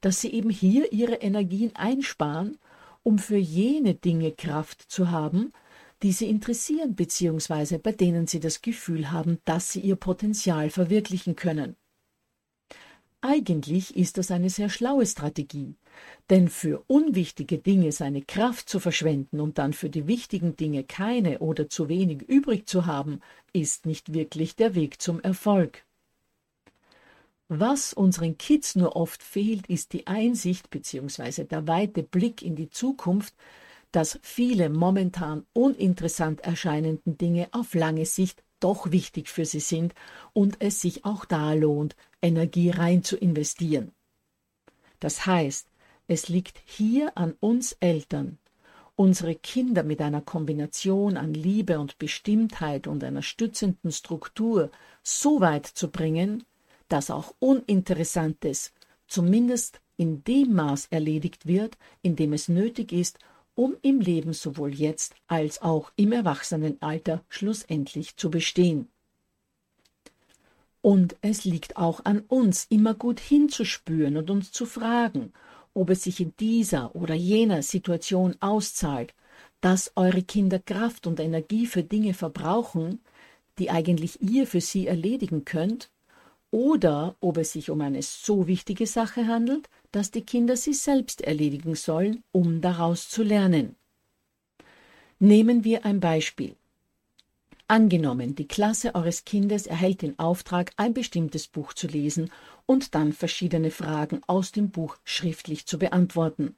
dass 0.00 0.20
sie 0.20 0.32
eben 0.32 0.50
hier 0.50 0.92
ihre 0.92 1.16
Energien 1.16 1.74
einsparen, 1.74 2.56
um 3.02 3.18
für 3.18 3.36
jene 3.36 3.94
Dinge 3.94 4.30
Kraft 4.30 4.82
zu 4.82 5.10
haben, 5.10 5.52
die 6.02 6.12
sie 6.12 6.30
interessieren 6.30 6.94
bzw. 6.94 7.78
bei 7.78 7.90
denen 7.90 8.26
sie 8.26 8.38
das 8.38 8.62
Gefühl 8.62 9.10
haben, 9.10 9.38
dass 9.44 9.72
sie 9.72 9.80
ihr 9.80 9.96
Potenzial 9.96 10.70
verwirklichen 10.70 11.34
können. 11.34 11.74
Eigentlich 13.20 13.96
ist 13.96 14.16
das 14.16 14.30
eine 14.30 14.48
sehr 14.48 14.68
schlaue 14.68 15.04
Strategie, 15.04 15.74
denn 16.30 16.48
für 16.48 16.84
unwichtige 16.86 17.58
Dinge 17.58 17.90
seine 17.90 18.22
Kraft 18.22 18.68
zu 18.68 18.78
verschwenden 18.78 19.40
und 19.40 19.58
dann 19.58 19.72
für 19.72 19.90
die 19.90 20.06
wichtigen 20.06 20.54
Dinge 20.54 20.84
keine 20.84 21.40
oder 21.40 21.68
zu 21.68 21.88
wenig 21.88 22.22
übrig 22.22 22.68
zu 22.68 22.86
haben, 22.86 23.20
ist 23.52 23.86
nicht 23.86 24.14
wirklich 24.14 24.54
der 24.54 24.76
Weg 24.76 25.02
zum 25.02 25.20
Erfolg. 25.20 25.84
Was 27.48 27.92
unseren 27.92 28.38
Kids 28.38 28.76
nur 28.76 28.94
oft 28.94 29.22
fehlt, 29.22 29.66
ist 29.66 29.94
die 29.94 30.06
Einsicht 30.06 30.70
bzw. 30.70 31.42
der 31.44 31.66
weite 31.66 32.04
Blick 32.04 32.42
in 32.42 32.54
die 32.54 32.70
Zukunft, 32.70 33.34
dass 33.90 34.20
viele 34.22 34.68
momentan 34.68 35.44
uninteressant 35.54 36.40
erscheinenden 36.42 37.18
Dinge 37.18 37.48
auf 37.50 37.74
lange 37.74 38.06
Sicht 38.06 38.44
doch 38.60 38.92
wichtig 38.92 39.28
für 39.28 39.44
sie 39.44 39.60
sind 39.60 39.94
und 40.32 40.56
es 40.60 40.80
sich 40.80 41.04
auch 41.04 41.24
da 41.24 41.52
lohnt, 41.54 41.96
Energie 42.22 42.70
rein 42.70 43.02
zu 43.02 43.16
investieren. 43.16 43.92
Das 45.00 45.26
heißt, 45.26 45.68
es 46.06 46.28
liegt 46.28 46.60
hier 46.64 47.16
an 47.16 47.34
uns 47.40 47.72
Eltern, 47.80 48.38
unsere 48.96 49.34
Kinder 49.34 49.84
mit 49.84 50.00
einer 50.00 50.20
Kombination 50.20 51.16
an 51.16 51.34
Liebe 51.34 51.78
und 51.78 51.98
Bestimmtheit 51.98 52.86
und 52.86 53.04
einer 53.04 53.22
stützenden 53.22 53.92
Struktur 53.92 54.70
so 55.02 55.40
weit 55.40 55.66
zu 55.66 55.88
bringen, 55.88 56.44
dass 56.88 57.10
auch 57.10 57.34
Uninteressantes 57.38 58.72
zumindest 59.06 59.80
in 59.96 60.24
dem 60.24 60.54
Maß 60.54 60.86
erledigt 60.90 61.46
wird, 61.46 61.76
in 62.02 62.16
dem 62.16 62.32
es 62.32 62.48
nötig 62.48 62.92
ist, 62.92 63.18
um 63.54 63.76
im 63.82 64.00
Leben 64.00 64.32
sowohl 64.32 64.72
jetzt 64.72 65.14
als 65.26 65.60
auch 65.62 65.92
im 65.96 66.12
Erwachsenenalter 66.12 67.24
schlussendlich 67.28 68.16
zu 68.16 68.30
bestehen. 68.30 68.88
Und 70.80 71.16
es 71.22 71.44
liegt 71.44 71.76
auch 71.76 72.04
an 72.04 72.20
uns, 72.28 72.66
immer 72.68 72.94
gut 72.94 73.20
hinzuspüren 73.20 74.16
und 74.16 74.30
uns 74.30 74.52
zu 74.52 74.64
fragen, 74.64 75.32
ob 75.74 75.90
es 75.90 76.04
sich 76.04 76.20
in 76.20 76.32
dieser 76.38 76.94
oder 76.94 77.14
jener 77.14 77.62
Situation 77.62 78.36
auszahlt, 78.40 79.14
dass 79.60 79.92
eure 79.96 80.22
Kinder 80.22 80.58
Kraft 80.58 81.06
und 81.06 81.20
Energie 81.20 81.66
für 81.66 81.82
Dinge 81.82 82.14
verbrauchen, 82.14 83.00
die 83.58 83.70
eigentlich 83.70 84.20
ihr 84.22 84.46
für 84.46 84.60
sie 84.60 84.86
erledigen 84.86 85.44
könnt, 85.44 85.90
oder 86.50 87.16
ob 87.20 87.36
es 87.36 87.52
sich 87.52 87.70
um 87.70 87.80
eine 87.80 88.02
so 88.02 88.46
wichtige 88.46 88.86
Sache 88.86 89.26
handelt, 89.26 89.68
dass 89.92 90.10
die 90.10 90.22
Kinder 90.22 90.56
sie 90.56 90.72
selbst 90.72 91.20
erledigen 91.20 91.74
sollen, 91.74 92.22
um 92.32 92.60
daraus 92.60 93.08
zu 93.08 93.22
lernen. 93.22 93.76
Nehmen 95.18 95.64
wir 95.64 95.84
ein 95.84 96.00
Beispiel. 96.00 96.54
Angenommen, 97.70 98.34
die 98.34 98.48
Klasse 98.48 98.94
eures 98.94 99.26
Kindes 99.26 99.66
erhält 99.66 100.00
den 100.00 100.18
Auftrag, 100.18 100.72
ein 100.78 100.94
bestimmtes 100.94 101.48
Buch 101.48 101.74
zu 101.74 101.86
lesen 101.86 102.30
und 102.64 102.94
dann 102.94 103.12
verschiedene 103.12 103.70
Fragen 103.70 104.22
aus 104.26 104.52
dem 104.52 104.70
Buch 104.70 104.96
schriftlich 105.04 105.66
zu 105.66 105.78
beantworten. 105.78 106.56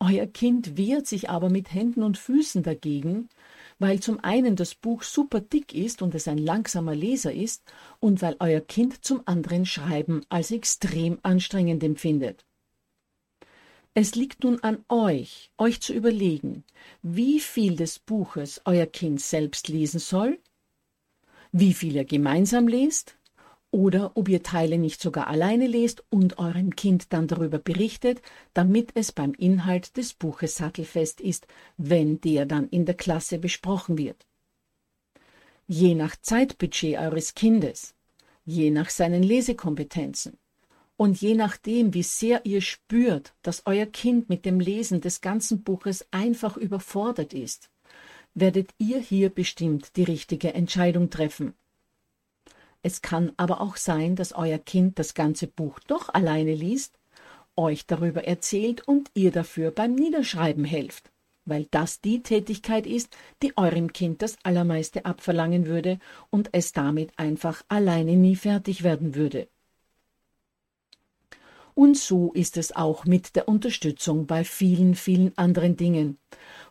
Euer 0.00 0.26
Kind 0.26 0.78
wehrt 0.78 1.06
sich 1.06 1.28
aber 1.28 1.50
mit 1.50 1.74
Händen 1.74 2.02
und 2.02 2.16
Füßen 2.16 2.62
dagegen, 2.62 3.28
weil 3.78 4.00
zum 4.00 4.18
einen 4.24 4.56
das 4.56 4.74
Buch 4.74 5.02
super 5.02 5.42
dick 5.42 5.74
ist 5.74 6.00
und 6.00 6.14
es 6.14 6.26
ein 6.26 6.38
langsamer 6.38 6.94
Leser 6.94 7.32
ist 7.34 7.62
und 8.00 8.22
weil 8.22 8.36
euer 8.40 8.62
Kind 8.62 9.04
zum 9.04 9.20
anderen 9.26 9.66
Schreiben 9.66 10.22
als 10.30 10.50
extrem 10.50 11.18
anstrengend 11.22 11.84
empfindet. 11.84 12.46
Es 13.96 14.16
liegt 14.16 14.42
nun 14.42 14.58
an 14.60 14.84
euch, 14.88 15.52
euch 15.56 15.80
zu 15.80 15.92
überlegen, 15.92 16.64
wie 17.02 17.38
viel 17.38 17.76
des 17.76 18.00
Buches 18.00 18.60
euer 18.64 18.86
Kind 18.86 19.20
selbst 19.20 19.68
lesen 19.68 20.00
soll, 20.00 20.40
wie 21.52 21.72
viel 21.72 21.94
ihr 21.94 22.04
gemeinsam 22.04 22.66
lest, 22.66 23.16
oder 23.70 24.16
ob 24.16 24.28
ihr 24.28 24.42
Teile 24.42 24.78
nicht 24.78 25.00
sogar 25.00 25.28
alleine 25.28 25.68
lest 25.68 26.02
und 26.10 26.38
eurem 26.38 26.74
Kind 26.74 27.12
dann 27.12 27.28
darüber 27.28 27.60
berichtet, 27.60 28.20
damit 28.52 28.90
es 28.94 29.12
beim 29.12 29.32
Inhalt 29.32 29.96
des 29.96 30.12
Buches 30.12 30.56
sattelfest 30.56 31.20
ist, 31.20 31.46
wenn 31.76 32.20
der 32.20 32.46
dann 32.46 32.68
in 32.68 32.86
der 32.86 32.96
Klasse 32.96 33.38
besprochen 33.38 33.96
wird. 33.96 34.26
Je 35.68 35.94
nach 35.94 36.16
Zeitbudget 36.20 36.98
eures 36.98 37.34
Kindes, 37.34 37.94
je 38.44 38.70
nach 38.70 38.90
seinen 38.90 39.22
Lesekompetenzen, 39.22 40.36
und 40.96 41.20
je 41.20 41.34
nachdem, 41.34 41.94
wie 41.94 42.02
sehr 42.02 42.46
ihr 42.46 42.60
spürt, 42.60 43.34
dass 43.42 43.62
euer 43.66 43.86
Kind 43.86 44.28
mit 44.28 44.44
dem 44.44 44.60
Lesen 44.60 45.00
des 45.00 45.20
ganzen 45.20 45.62
Buches 45.62 46.06
einfach 46.10 46.56
überfordert 46.56 47.34
ist, 47.34 47.70
werdet 48.34 48.70
ihr 48.78 48.98
hier 48.98 49.30
bestimmt 49.30 49.96
die 49.96 50.04
richtige 50.04 50.54
Entscheidung 50.54 51.10
treffen. 51.10 51.54
Es 52.82 53.00
kann 53.00 53.32
aber 53.36 53.60
auch 53.60 53.76
sein, 53.76 54.14
dass 54.14 54.34
euer 54.34 54.58
Kind 54.58 54.98
das 54.98 55.14
ganze 55.14 55.46
Buch 55.46 55.78
doch 55.86 56.12
alleine 56.12 56.54
liest, 56.54 56.98
euch 57.56 57.86
darüber 57.86 58.24
erzählt 58.24 58.86
und 58.86 59.10
ihr 59.14 59.30
dafür 59.30 59.70
beim 59.70 59.94
Niederschreiben 59.94 60.64
helft, 60.64 61.10
weil 61.44 61.66
das 61.70 62.00
die 62.00 62.22
Tätigkeit 62.22 62.86
ist, 62.86 63.16
die 63.42 63.56
eurem 63.56 63.92
Kind 63.92 64.22
das 64.22 64.36
Allermeiste 64.42 65.06
abverlangen 65.06 65.66
würde 65.66 65.98
und 66.30 66.50
es 66.52 66.72
damit 66.72 67.18
einfach 67.18 67.64
alleine 67.68 68.16
nie 68.16 68.36
fertig 68.36 68.82
werden 68.82 69.14
würde. 69.14 69.48
Und 71.74 71.96
so 71.96 72.32
ist 72.32 72.56
es 72.56 72.74
auch 72.74 73.04
mit 73.04 73.34
der 73.34 73.48
Unterstützung 73.48 74.26
bei 74.26 74.44
vielen, 74.44 74.94
vielen 74.94 75.36
anderen 75.36 75.76
Dingen, 75.76 76.18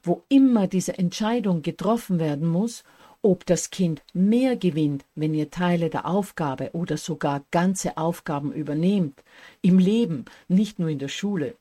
wo 0.01 0.23
immer 0.29 0.67
diese 0.67 0.97
Entscheidung 0.97 1.61
getroffen 1.61 2.19
werden 2.19 2.47
muss, 2.47 2.83
ob 3.21 3.45
das 3.45 3.69
Kind 3.69 4.03
mehr 4.13 4.55
gewinnt, 4.55 5.05
wenn 5.15 5.33
ihr 5.33 5.49
Teile 5.49 5.89
der 5.89 6.05
Aufgabe 6.05 6.71
oder 6.73 6.97
sogar 6.97 7.43
ganze 7.51 7.97
Aufgaben 7.97 8.51
übernehmt, 8.51 9.23
im 9.61 9.79
Leben, 9.79 10.25
nicht 10.47 10.79
nur 10.79 10.89
in 10.89 10.99
der 10.99 11.07
Schule, 11.07 11.55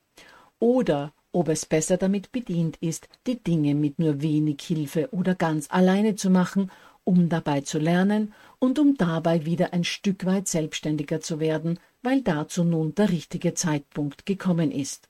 oder 0.59 1.13
ob 1.31 1.47
es 1.47 1.65
besser 1.65 1.97
damit 1.97 2.31
bedient 2.31 2.77
ist, 2.77 3.09
die 3.25 3.41
Dinge 3.41 3.75
mit 3.75 3.97
nur 3.97 4.21
wenig 4.21 4.61
Hilfe 4.61 5.09
oder 5.11 5.35
ganz 5.35 5.67
alleine 5.69 6.15
zu 6.15 6.29
machen, 6.29 6.69
um 7.03 7.29
dabei 7.29 7.61
zu 7.61 7.79
lernen 7.79 8.33
und 8.59 8.79
um 8.79 8.95
dabei 8.95 9.45
wieder 9.45 9.73
ein 9.73 9.83
Stück 9.83 10.25
weit 10.25 10.47
selbstständiger 10.47 11.21
zu 11.21 11.39
werden, 11.39 11.79
weil 12.01 12.21
dazu 12.21 12.63
nun 12.63 12.95
der 12.95 13.09
richtige 13.09 13.53
Zeitpunkt 13.53 14.25
gekommen 14.25 14.71
ist. 14.71 15.09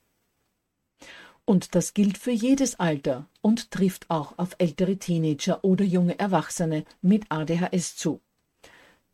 Und 1.46 1.76
das 1.76 1.94
gilt 1.94 2.18
für 2.18 2.32
jedes 2.32 2.80
Alter 2.80 3.28
und 3.42 3.72
trifft 3.72 4.10
auch 4.10 4.38
auf 4.38 4.56
ältere 4.60 4.98
Teenager 4.98 5.64
oder 5.64 5.84
junge 5.84 6.18
Erwachsene 6.18 6.86
mit 7.02 7.26
ADHS 7.30 7.98
zu. 7.98 8.22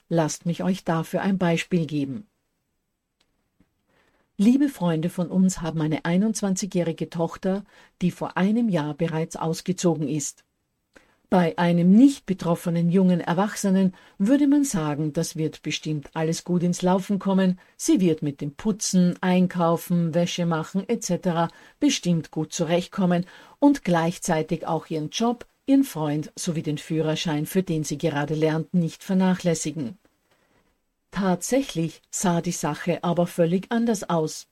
Lasst 0.09 0.45
mich 0.45 0.63
euch 0.63 0.83
dafür 0.83 1.21
ein 1.21 1.37
Beispiel 1.37 1.85
geben. 1.85 2.27
Liebe 4.37 4.69
Freunde 4.69 5.09
von 5.09 5.29
uns 5.29 5.61
haben 5.61 5.81
eine 5.81 6.01
21-jährige 6.01 7.09
Tochter, 7.09 7.65
die 8.01 8.11
vor 8.11 8.37
einem 8.37 8.69
Jahr 8.69 8.93
bereits 8.93 9.35
ausgezogen 9.35 10.07
ist. 10.07 10.45
Bei 11.31 11.55
einem 11.59 11.91
nicht 11.91 12.25
betroffenen 12.25 12.89
jungen 12.89 13.21
Erwachsenen 13.21 13.93
würde 14.17 14.47
man 14.47 14.63
sagen, 14.63 15.13
das 15.13 15.35
wird 15.35 15.61
bestimmt 15.61 16.09
alles 16.15 16.43
gut 16.43 16.63
ins 16.63 16.81
Laufen 16.81 17.19
kommen, 17.19 17.59
sie 17.77 18.01
wird 18.01 18.23
mit 18.23 18.41
dem 18.41 18.55
Putzen, 18.55 19.15
Einkaufen, 19.21 20.15
Wäsche 20.15 20.47
machen 20.47 20.89
etc. 20.89 21.53
bestimmt 21.79 22.31
gut 22.31 22.51
zurechtkommen 22.51 23.27
und 23.59 23.83
gleichzeitig 23.83 24.65
auch 24.65 24.87
ihren 24.87 25.11
Job, 25.11 25.45
ihren 25.67 25.83
Freund 25.83 26.31
sowie 26.35 26.63
den 26.63 26.79
Führerschein, 26.79 27.45
für 27.45 27.61
den 27.61 27.83
sie 27.83 27.99
gerade 27.99 28.33
lernt, 28.33 28.73
nicht 28.73 29.03
vernachlässigen. 29.03 29.99
Tatsächlich 31.11 32.01
sah 32.09 32.41
die 32.41 32.51
Sache 32.51 33.03
aber 33.03 33.27
völlig 33.27 33.67
anders 33.69 34.09
aus. 34.09 34.47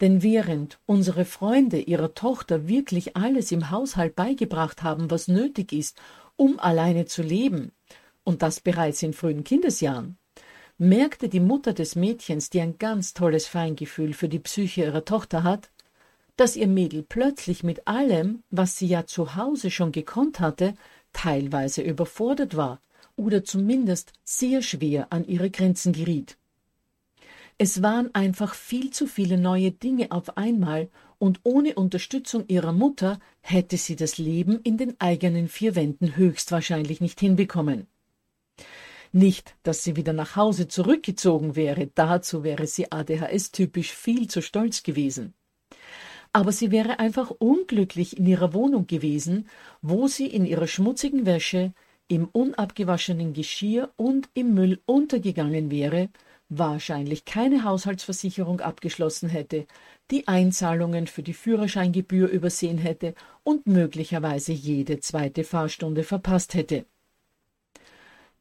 Denn 0.00 0.22
während 0.22 0.78
unsere 0.84 1.24
Freunde 1.24 1.78
ihrer 1.78 2.14
Tochter 2.14 2.68
wirklich 2.68 3.16
alles 3.16 3.50
im 3.50 3.70
Haushalt 3.70 4.14
beigebracht 4.14 4.82
haben, 4.82 5.10
was 5.10 5.28
nötig 5.28 5.72
ist, 5.72 5.98
um 6.36 6.58
alleine 6.60 7.06
zu 7.06 7.22
leben, 7.22 7.72
und 8.24 8.42
das 8.42 8.60
bereits 8.60 9.02
in 9.02 9.14
frühen 9.14 9.44
Kindesjahren, 9.44 10.18
merkte 10.78 11.28
die 11.30 11.40
Mutter 11.40 11.72
des 11.72 11.96
Mädchens, 11.96 12.50
die 12.50 12.60
ein 12.60 12.76
ganz 12.76 13.14
tolles 13.14 13.46
Feingefühl 13.46 14.12
für 14.12 14.28
die 14.28 14.38
Psyche 14.40 14.82
ihrer 14.82 15.04
Tochter 15.04 15.42
hat, 15.42 15.70
dass 16.36 16.56
ihr 16.56 16.66
Mädel 16.66 17.02
plötzlich 17.02 17.62
mit 17.62 17.88
allem, 17.88 18.42
was 18.50 18.76
sie 18.76 18.86
ja 18.86 19.06
zu 19.06 19.36
Hause 19.36 19.70
schon 19.70 19.92
gekonnt 19.92 20.38
hatte, 20.40 20.74
teilweise 21.14 21.80
überfordert 21.80 22.56
war 22.56 22.82
oder 23.16 23.42
zumindest 23.42 24.12
sehr 24.22 24.60
schwer 24.60 25.06
an 25.10 25.24
ihre 25.24 25.50
Grenzen 25.50 25.94
geriet. 25.94 26.36
Es 27.58 27.82
waren 27.82 28.14
einfach 28.14 28.54
viel 28.54 28.90
zu 28.90 29.06
viele 29.06 29.38
neue 29.38 29.70
Dinge 29.70 30.10
auf 30.10 30.36
einmal, 30.36 30.90
und 31.18 31.40
ohne 31.44 31.74
Unterstützung 31.74 32.44
ihrer 32.48 32.72
Mutter 32.72 33.18
hätte 33.40 33.78
sie 33.78 33.96
das 33.96 34.18
Leben 34.18 34.60
in 34.60 34.76
den 34.76 35.00
eigenen 35.00 35.48
vier 35.48 35.74
Wänden 35.74 36.16
höchstwahrscheinlich 36.16 37.00
nicht 37.00 37.18
hinbekommen. 37.18 37.86
Nicht, 39.12 39.54
dass 39.62 39.82
sie 39.82 39.96
wieder 39.96 40.12
nach 40.12 40.36
Hause 40.36 40.68
zurückgezogen 40.68 41.56
wäre, 41.56 41.86
dazu 41.94 42.44
wäre 42.44 42.66
sie 42.66 42.92
ADHS-typisch 42.92 43.92
viel 43.92 44.28
zu 44.28 44.42
stolz 44.42 44.82
gewesen. 44.82 45.32
Aber 46.34 46.52
sie 46.52 46.70
wäre 46.70 46.98
einfach 46.98 47.30
unglücklich 47.30 48.18
in 48.18 48.26
ihrer 48.26 48.52
Wohnung 48.52 48.86
gewesen, 48.86 49.48
wo 49.80 50.06
sie 50.08 50.26
in 50.26 50.44
ihrer 50.44 50.66
schmutzigen 50.66 51.24
Wäsche, 51.24 51.72
im 52.08 52.26
unabgewaschenen 52.26 53.32
Geschirr 53.32 53.90
und 53.96 54.28
im 54.34 54.52
Müll 54.52 54.80
untergegangen 54.84 55.70
wäre 55.70 56.10
wahrscheinlich 56.48 57.24
keine 57.24 57.64
Haushaltsversicherung 57.64 58.60
abgeschlossen 58.60 59.28
hätte, 59.28 59.66
die 60.10 60.28
Einzahlungen 60.28 61.06
für 61.06 61.22
die 61.22 61.34
Führerscheingebühr 61.34 62.28
übersehen 62.28 62.78
hätte 62.78 63.14
und 63.42 63.66
möglicherweise 63.66 64.52
jede 64.52 65.00
zweite 65.00 65.44
Fahrstunde 65.44 66.04
verpasst 66.04 66.54
hätte. 66.54 66.86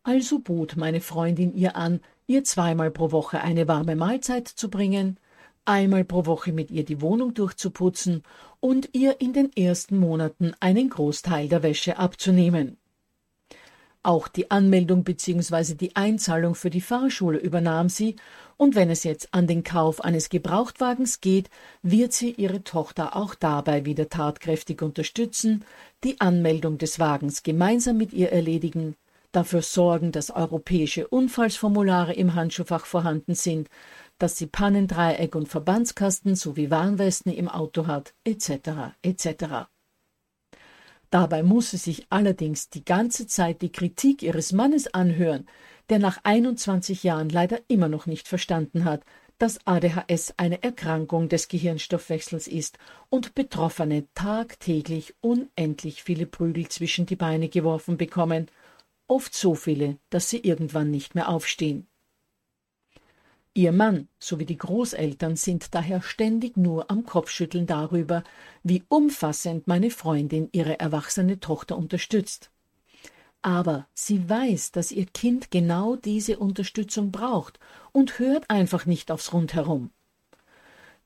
Also 0.04 0.40
bot 0.40 0.76
meine 0.76 1.02
Freundin 1.02 1.54
ihr 1.56 1.76
an, 1.76 2.00
ihr 2.28 2.44
zweimal 2.44 2.92
pro 2.92 3.12
Woche 3.12 3.42
eine 3.42 3.68
warme 3.68 3.96
Mahlzeit 3.96 4.48
zu 4.48 4.70
bringen, 4.70 5.18
einmal 5.66 6.04
pro 6.04 6.28
Woche 6.28 6.54
mit 6.54 6.70
ihr 6.70 6.86
die 6.86 7.02
Wohnung 7.02 7.34
durchzuputzen 7.34 8.22
und 8.60 8.90
ihr 8.94 9.20
in 9.20 9.34
den 9.34 9.52
ersten 9.56 9.98
Monaten 9.98 10.54
einen 10.60 10.90
Großteil 10.90 11.48
der 11.50 11.64
Wäsche 11.64 11.98
abzunehmen. 11.98 12.78
Auch 14.06 14.28
die 14.28 14.52
Anmeldung 14.52 15.04
bzw. 15.04 15.74
die 15.74 15.96
Einzahlung 15.96 16.54
für 16.54 16.70
die 16.70 16.82
Fahrschule 16.82 17.40
übernahm 17.40 17.90
sie, 17.90 18.18
und 18.56 18.76
wenn 18.76 18.92
es 18.92 19.04
jetzt 19.04 19.34
an 19.34 19.48
den 19.48 19.64
Kauf 19.64 20.00
eines 20.00 20.30
Gebrauchtwagens 20.30 21.22
geht, 21.22 21.50
wird 21.82 22.14
sie 22.14 22.30
ihre 22.30 22.64
Tochter 22.64 23.16
auch 23.16 23.34
dabei 23.34 23.84
wieder 23.86 24.08
tatkräftig 24.08 24.84
unterstützen, 24.84 25.66
die 26.04 26.22
Anmeldung 26.22 26.78
des 26.78 27.00
Wagens 27.00 27.42
gemeinsam 27.42 27.98
mit 27.98 28.14
ihr 28.14 28.32
erledigen, 28.32 28.96
dafür 29.32 29.64
sorgen, 29.64 30.12
dass 30.12 30.30
europäische 30.30 31.08
Unfallsformulare 31.08 32.14
im 32.14 32.36
Handschuhfach 32.36 32.86
vorhanden 32.86 33.34
sind, 33.34 33.70
dass 34.20 34.38
sie 34.38 34.46
Pannendreieck 34.46 35.34
und 35.34 35.48
Verbandskasten 35.48 36.36
sowie 36.36 36.70
Warnwesten 36.70 37.34
im 37.34 37.50
Auto 37.50 37.88
hat, 37.88 38.14
etc. 38.24 38.94
etc. 39.02 39.66
Dabei 41.16 41.44
muss 41.44 41.72
sie 41.72 41.78
sich 41.78 42.08
allerdings 42.10 42.70
die 42.70 42.84
ganze 42.84 43.26
Zeit 43.26 43.62
die 43.62 43.72
Kritik 43.72 44.22
ihres 44.22 44.52
Mannes 44.52 44.94
anhören, 44.94 45.48
der 45.88 45.98
nach 45.98 46.20
21 46.26 47.04
Jahren 47.04 47.30
leider 47.30 47.62
immer 47.70 47.88
noch 47.88 48.06
nicht 48.06 48.28
verstanden 48.28 48.84
hat, 48.84 49.02
dass 49.38 49.66
ADHS 49.66 50.34
eine 50.36 50.62
Erkrankung 50.62 51.30
des 51.30 51.48
Gehirnstoffwechsels 51.48 52.50
ist 52.50 52.80
und 53.08 53.34
Betroffene 53.34 54.10
tagtäglich 54.14 55.16
unendlich 55.22 56.04
viele 56.04 56.26
Prügel 56.26 56.68
zwischen 56.68 57.06
die 57.06 57.16
Beine 57.16 57.48
geworfen 57.48 57.96
bekommen, 57.96 58.52
oft 59.08 59.34
so 59.34 59.56
viele, 59.56 59.98
dass 60.10 60.30
sie 60.30 60.40
irgendwann 60.40 60.92
nicht 60.92 61.16
mehr 61.16 61.30
aufstehen. 61.30 61.88
Ihr 63.58 63.72
Mann 63.72 64.10
sowie 64.20 64.44
die 64.44 64.58
Großeltern 64.58 65.38
sind 65.38 65.74
daher 65.74 66.02
ständig 66.02 66.58
nur 66.58 66.92
am 66.92 67.06
Kopfschütteln 67.06 67.66
darüber, 67.66 68.26
wie 68.64 68.84
umfassend 68.90 69.66
meine 69.66 69.92
Freundin 69.92 70.50
ihre 70.52 70.78
erwachsene 70.78 71.40
Tochter 71.40 71.78
unterstützt. 71.78 72.52
Aber 73.42 73.88
sie 73.94 74.30
weiß, 74.30 74.74
dass 74.74 74.92
ihr 74.92 75.06
Kind 75.06 75.52
genau 75.52 75.96
diese 75.96 76.38
Unterstützung 76.38 77.12
braucht 77.12 77.58
und 77.94 78.20
hört 78.20 78.50
einfach 78.50 78.86
nicht 78.86 79.10
aufs 79.10 79.32
Rundherum. 79.32 79.92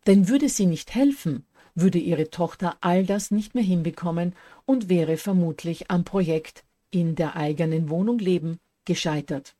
Denn 0.07 0.27
würde 0.27 0.49
sie 0.49 0.65
nicht 0.65 0.95
helfen, 0.95 1.45
würde 1.75 1.99
ihre 1.99 2.31
Tochter 2.31 2.77
all 2.81 3.05
das 3.05 3.29
nicht 3.29 3.53
mehr 3.53 3.63
hinbekommen 3.63 4.33
und 4.65 4.89
wäre 4.89 5.17
vermutlich 5.17 5.91
am 5.91 6.03
Projekt 6.03 6.63
in 6.89 7.13
der 7.13 7.35
eigenen 7.35 7.91
Wohnung 7.91 8.17
leben 8.17 8.57
gescheitert. 8.85 9.55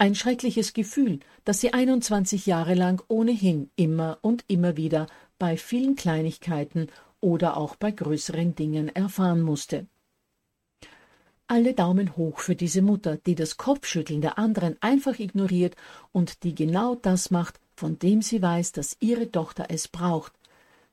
Ein 0.00 0.14
schreckliches 0.14 0.72
Gefühl, 0.72 1.20
das 1.44 1.60
sie 1.60 1.74
21 1.74 2.46
Jahre 2.46 2.72
lang 2.72 3.04
ohnehin 3.08 3.70
immer 3.76 4.18
und 4.22 4.46
immer 4.48 4.78
wieder 4.78 5.06
bei 5.38 5.58
vielen 5.58 5.94
Kleinigkeiten 5.94 6.86
oder 7.20 7.58
auch 7.58 7.76
bei 7.76 7.90
größeren 7.90 8.54
Dingen 8.54 8.88
erfahren 8.88 9.42
musste. 9.42 9.86
Alle 11.48 11.74
Daumen 11.74 12.16
hoch 12.16 12.38
für 12.38 12.56
diese 12.56 12.80
Mutter, 12.80 13.18
die 13.18 13.34
das 13.34 13.58
Kopfschütteln 13.58 14.22
der 14.22 14.38
anderen 14.38 14.78
einfach 14.80 15.18
ignoriert 15.18 15.76
und 16.12 16.44
die 16.44 16.54
genau 16.54 16.94
das 16.94 17.30
macht, 17.30 17.60
von 17.76 17.98
dem 17.98 18.22
sie 18.22 18.40
weiß, 18.40 18.72
dass 18.72 18.96
ihre 19.00 19.30
Tochter 19.30 19.66
es 19.68 19.86
braucht, 19.86 20.32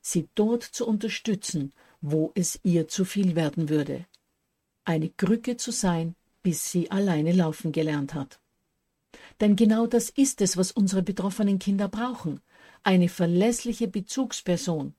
sie 0.02 0.28
dort 0.34 0.64
zu 0.64 0.86
unterstützen, 0.86 1.72
wo 2.02 2.30
es 2.34 2.60
ihr 2.62 2.88
zu 2.88 3.06
viel 3.06 3.36
werden 3.36 3.70
würde. 3.70 4.04
Eine 4.84 5.08
Krücke 5.08 5.56
zu 5.56 5.70
sein, 5.70 6.14
bis 6.42 6.70
sie 6.70 6.90
alleine 6.90 7.32
laufen 7.32 7.72
gelernt 7.72 8.12
hat. 8.12 8.38
Denn 9.40 9.56
genau 9.56 9.86
das 9.86 10.10
ist 10.10 10.40
es, 10.40 10.56
was 10.56 10.72
unsere 10.72 11.02
betroffenen 11.02 11.58
Kinder 11.58 11.88
brauchen. 11.88 12.40
Eine 12.82 13.08
verlässliche 13.08 13.88
Bezugsperson, 13.88 14.94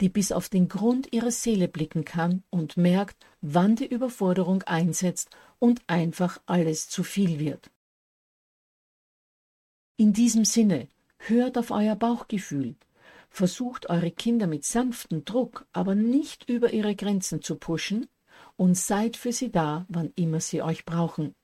die 0.00 0.08
bis 0.08 0.32
auf 0.32 0.48
den 0.48 0.68
Grund 0.68 1.12
ihrer 1.12 1.30
Seele 1.30 1.68
blicken 1.68 2.04
kann 2.04 2.42
und 2.50 2.76
merkt, 2.76 3.24
wann 3.40 3.76
die 3.76 3.86
Überforderung 3.86 4.62
einsetzt 4.62 5.30
und 5.58 5.82
einfach 5.86 6.40
alles 6.46 6.88
zu 6.88 7.02
viel 7.02 7.38
wird. 7.38 7.70
In 9.96 10.12
diesem 10.12 10.44
Sinne, 10.44 10.88
hört 11.18 11.58
auf 11.58 11.70
euer 11.70 11.94
Bauchgefühl, 11.94 12.76
versucht 13.30 13.88
eure 13.88 14.10
Kinder 14.10 14.46
mit 14.46 14.64
sanftem 14.64 15.24
Druck, 15.24 15.66
aber 15.72 15.94
nicht 15.94 16.48
über 16.48 16.72
ihre 16.72 16.96
Grenzen 16.96 17.42
zu 17.42 17.56
pushen 17.56 18.08
und 18.56 18.76
seid 18.76 19.16
für 19.16 19.32
sie 19.32 19.50
da, 19.50 19.86
wann 19.88 20.12
immer 20.16 20.40
sie 20.40 20.62
euch 20.62 20.84
brauchen. 20.84 21.34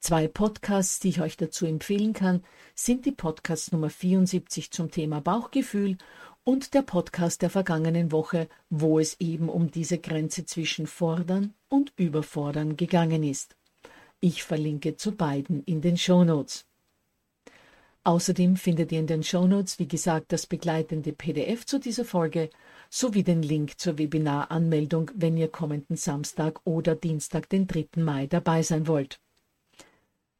Zwei 0.00 0.28
Podcasts, 0.28 1.00
die 1.00 1.08
ich 1.08 1.20
euch 1.20 1.36
dazu 1.36 1.66
empfehlen 1.66 2.12
kann, 2.12 2.44
sind 2.74 3.06
die 3.06 3.12
Podcast 3.12 3.72
Nummer 3.72 3.90
74 3.90 4.70
zum 4.70 4.90
Thema 4.90 5.20
Bauchgefühl 5.20 5.96
und 6.44 6.74
der 6.74 6.82
Podcast 6.82 7.42
der 7.42 7.50
vergangenen 7.50 8.12
Woche, 8.12 8.48
wo 8.70 9.00
es 9.00 9.18
eben 9.20 9.48
um 9.48 9.70
diese 9.70 9.98
Grenze 9.98 10.44
zwischen 10.44 10.86
Fordern 10.86 11.54
und 11.68 11.92
Überfordern 11.96 12.76
gegangen 12.76 13.24
ist. 13.24 13.56
Ich 14.20 14.44
verlinke 14.44 14.96
zu 14.96 15.12
beiden 15.12 15.64
in 15.64 15.80
den 15.80 15.96
Shownotes. 15.96 16.66
Außerdem 18.04 18.56
findet 18.56 18.92
ihr 18.92 19.00
in 19.00 19.08
den 19.08 19.24
Shownotes, 19.24 19.80
wie 19.80 19.88
gesagt, 19.88 20.30
das 20.30 20.46
begleitende 20.46 21.12
PDF 21.12 21.66
zu 21.66 21.80
dieser 21.80 22.04
Folge 22.04 22.50
sowie 22.90 23.24
den 23.24 23.42
Link 23.42 23.80
zur 23.80 23.98
Webinaranmeldung, 23.98 25.10
wenn 25.16 25.36
ihr 25.36 25.48
kommenden 25.48 25.96
Samstag 25.96 26.60
oder 26.64 26.94
Dienstag, 26.94 27.48
den 27.48 27.66
3. 27.66 27.88
Mai 27.96 28.28
dabei 28.28 28.62
sein 28.62 28.86
wollt 28.86 29.18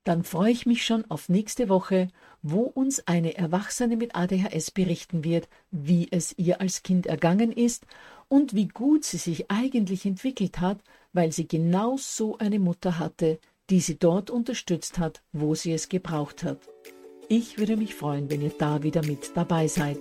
dann 0.07 0.23
freue 0.23 0.53
ich 0.53 0.67
mich 0.67 0.85
schon 0.85 1.05
auf 1.11 1.29
nächste 1.29 1.69
Woche, 1.69 2.09
wo 2.41 2.61
uns 2.61 3.07
eine 3.09 3.37
Erwachsene 3.37 3.97
mit 3.97 4.15
ADHS 4.15 4.71
berichten 4.71 5.25
wird, 5.25 5.49
wie 5.73 6.07
es 6.11 6.33
ihr 6.39 6.61
als 6.61 6.85
Kind 6.85 7.07
ergangen 7.07 7.51
ist 7.51 7.87
und 8.29 8.55
wie 8.55 8.69
gut 8.69 9.05
sie 9.05 9.17
sich 9.17 9.51
eigentlich 9.51 10.07
entwickelt 10.07 10.61
hat, 10.61 10.79
weil 11.13 11.33
sie 11.33 11.49
genau 11.49 11.97
so 11.97 12.39
eine 12.39 12.61
Mutter 12.61 13.01
hatte, 13.01 13.41
die 13.69 13.81
sie 13.81 13.99
dort 13.99 14.31
unterstützt 14.31 14.99
hat, 14.99 15.23
wo 15.33 15.57
sie 15.57 15.73
es 15.73 15.89
gebraucht 15.89 16.45
hat. 16.45 16.61
Ich 17.29 17.59
würde 17.59 17.77
mich 17.77 17.97
freuen, 17.97 18.31
wenn 18.31 18.43
ihr 18.43 18.53
da 18.57 18.85
wieder 18.85 19.05
mit 19.05 19.33
dabei 19.37 19.67
seid. 19.67 19.99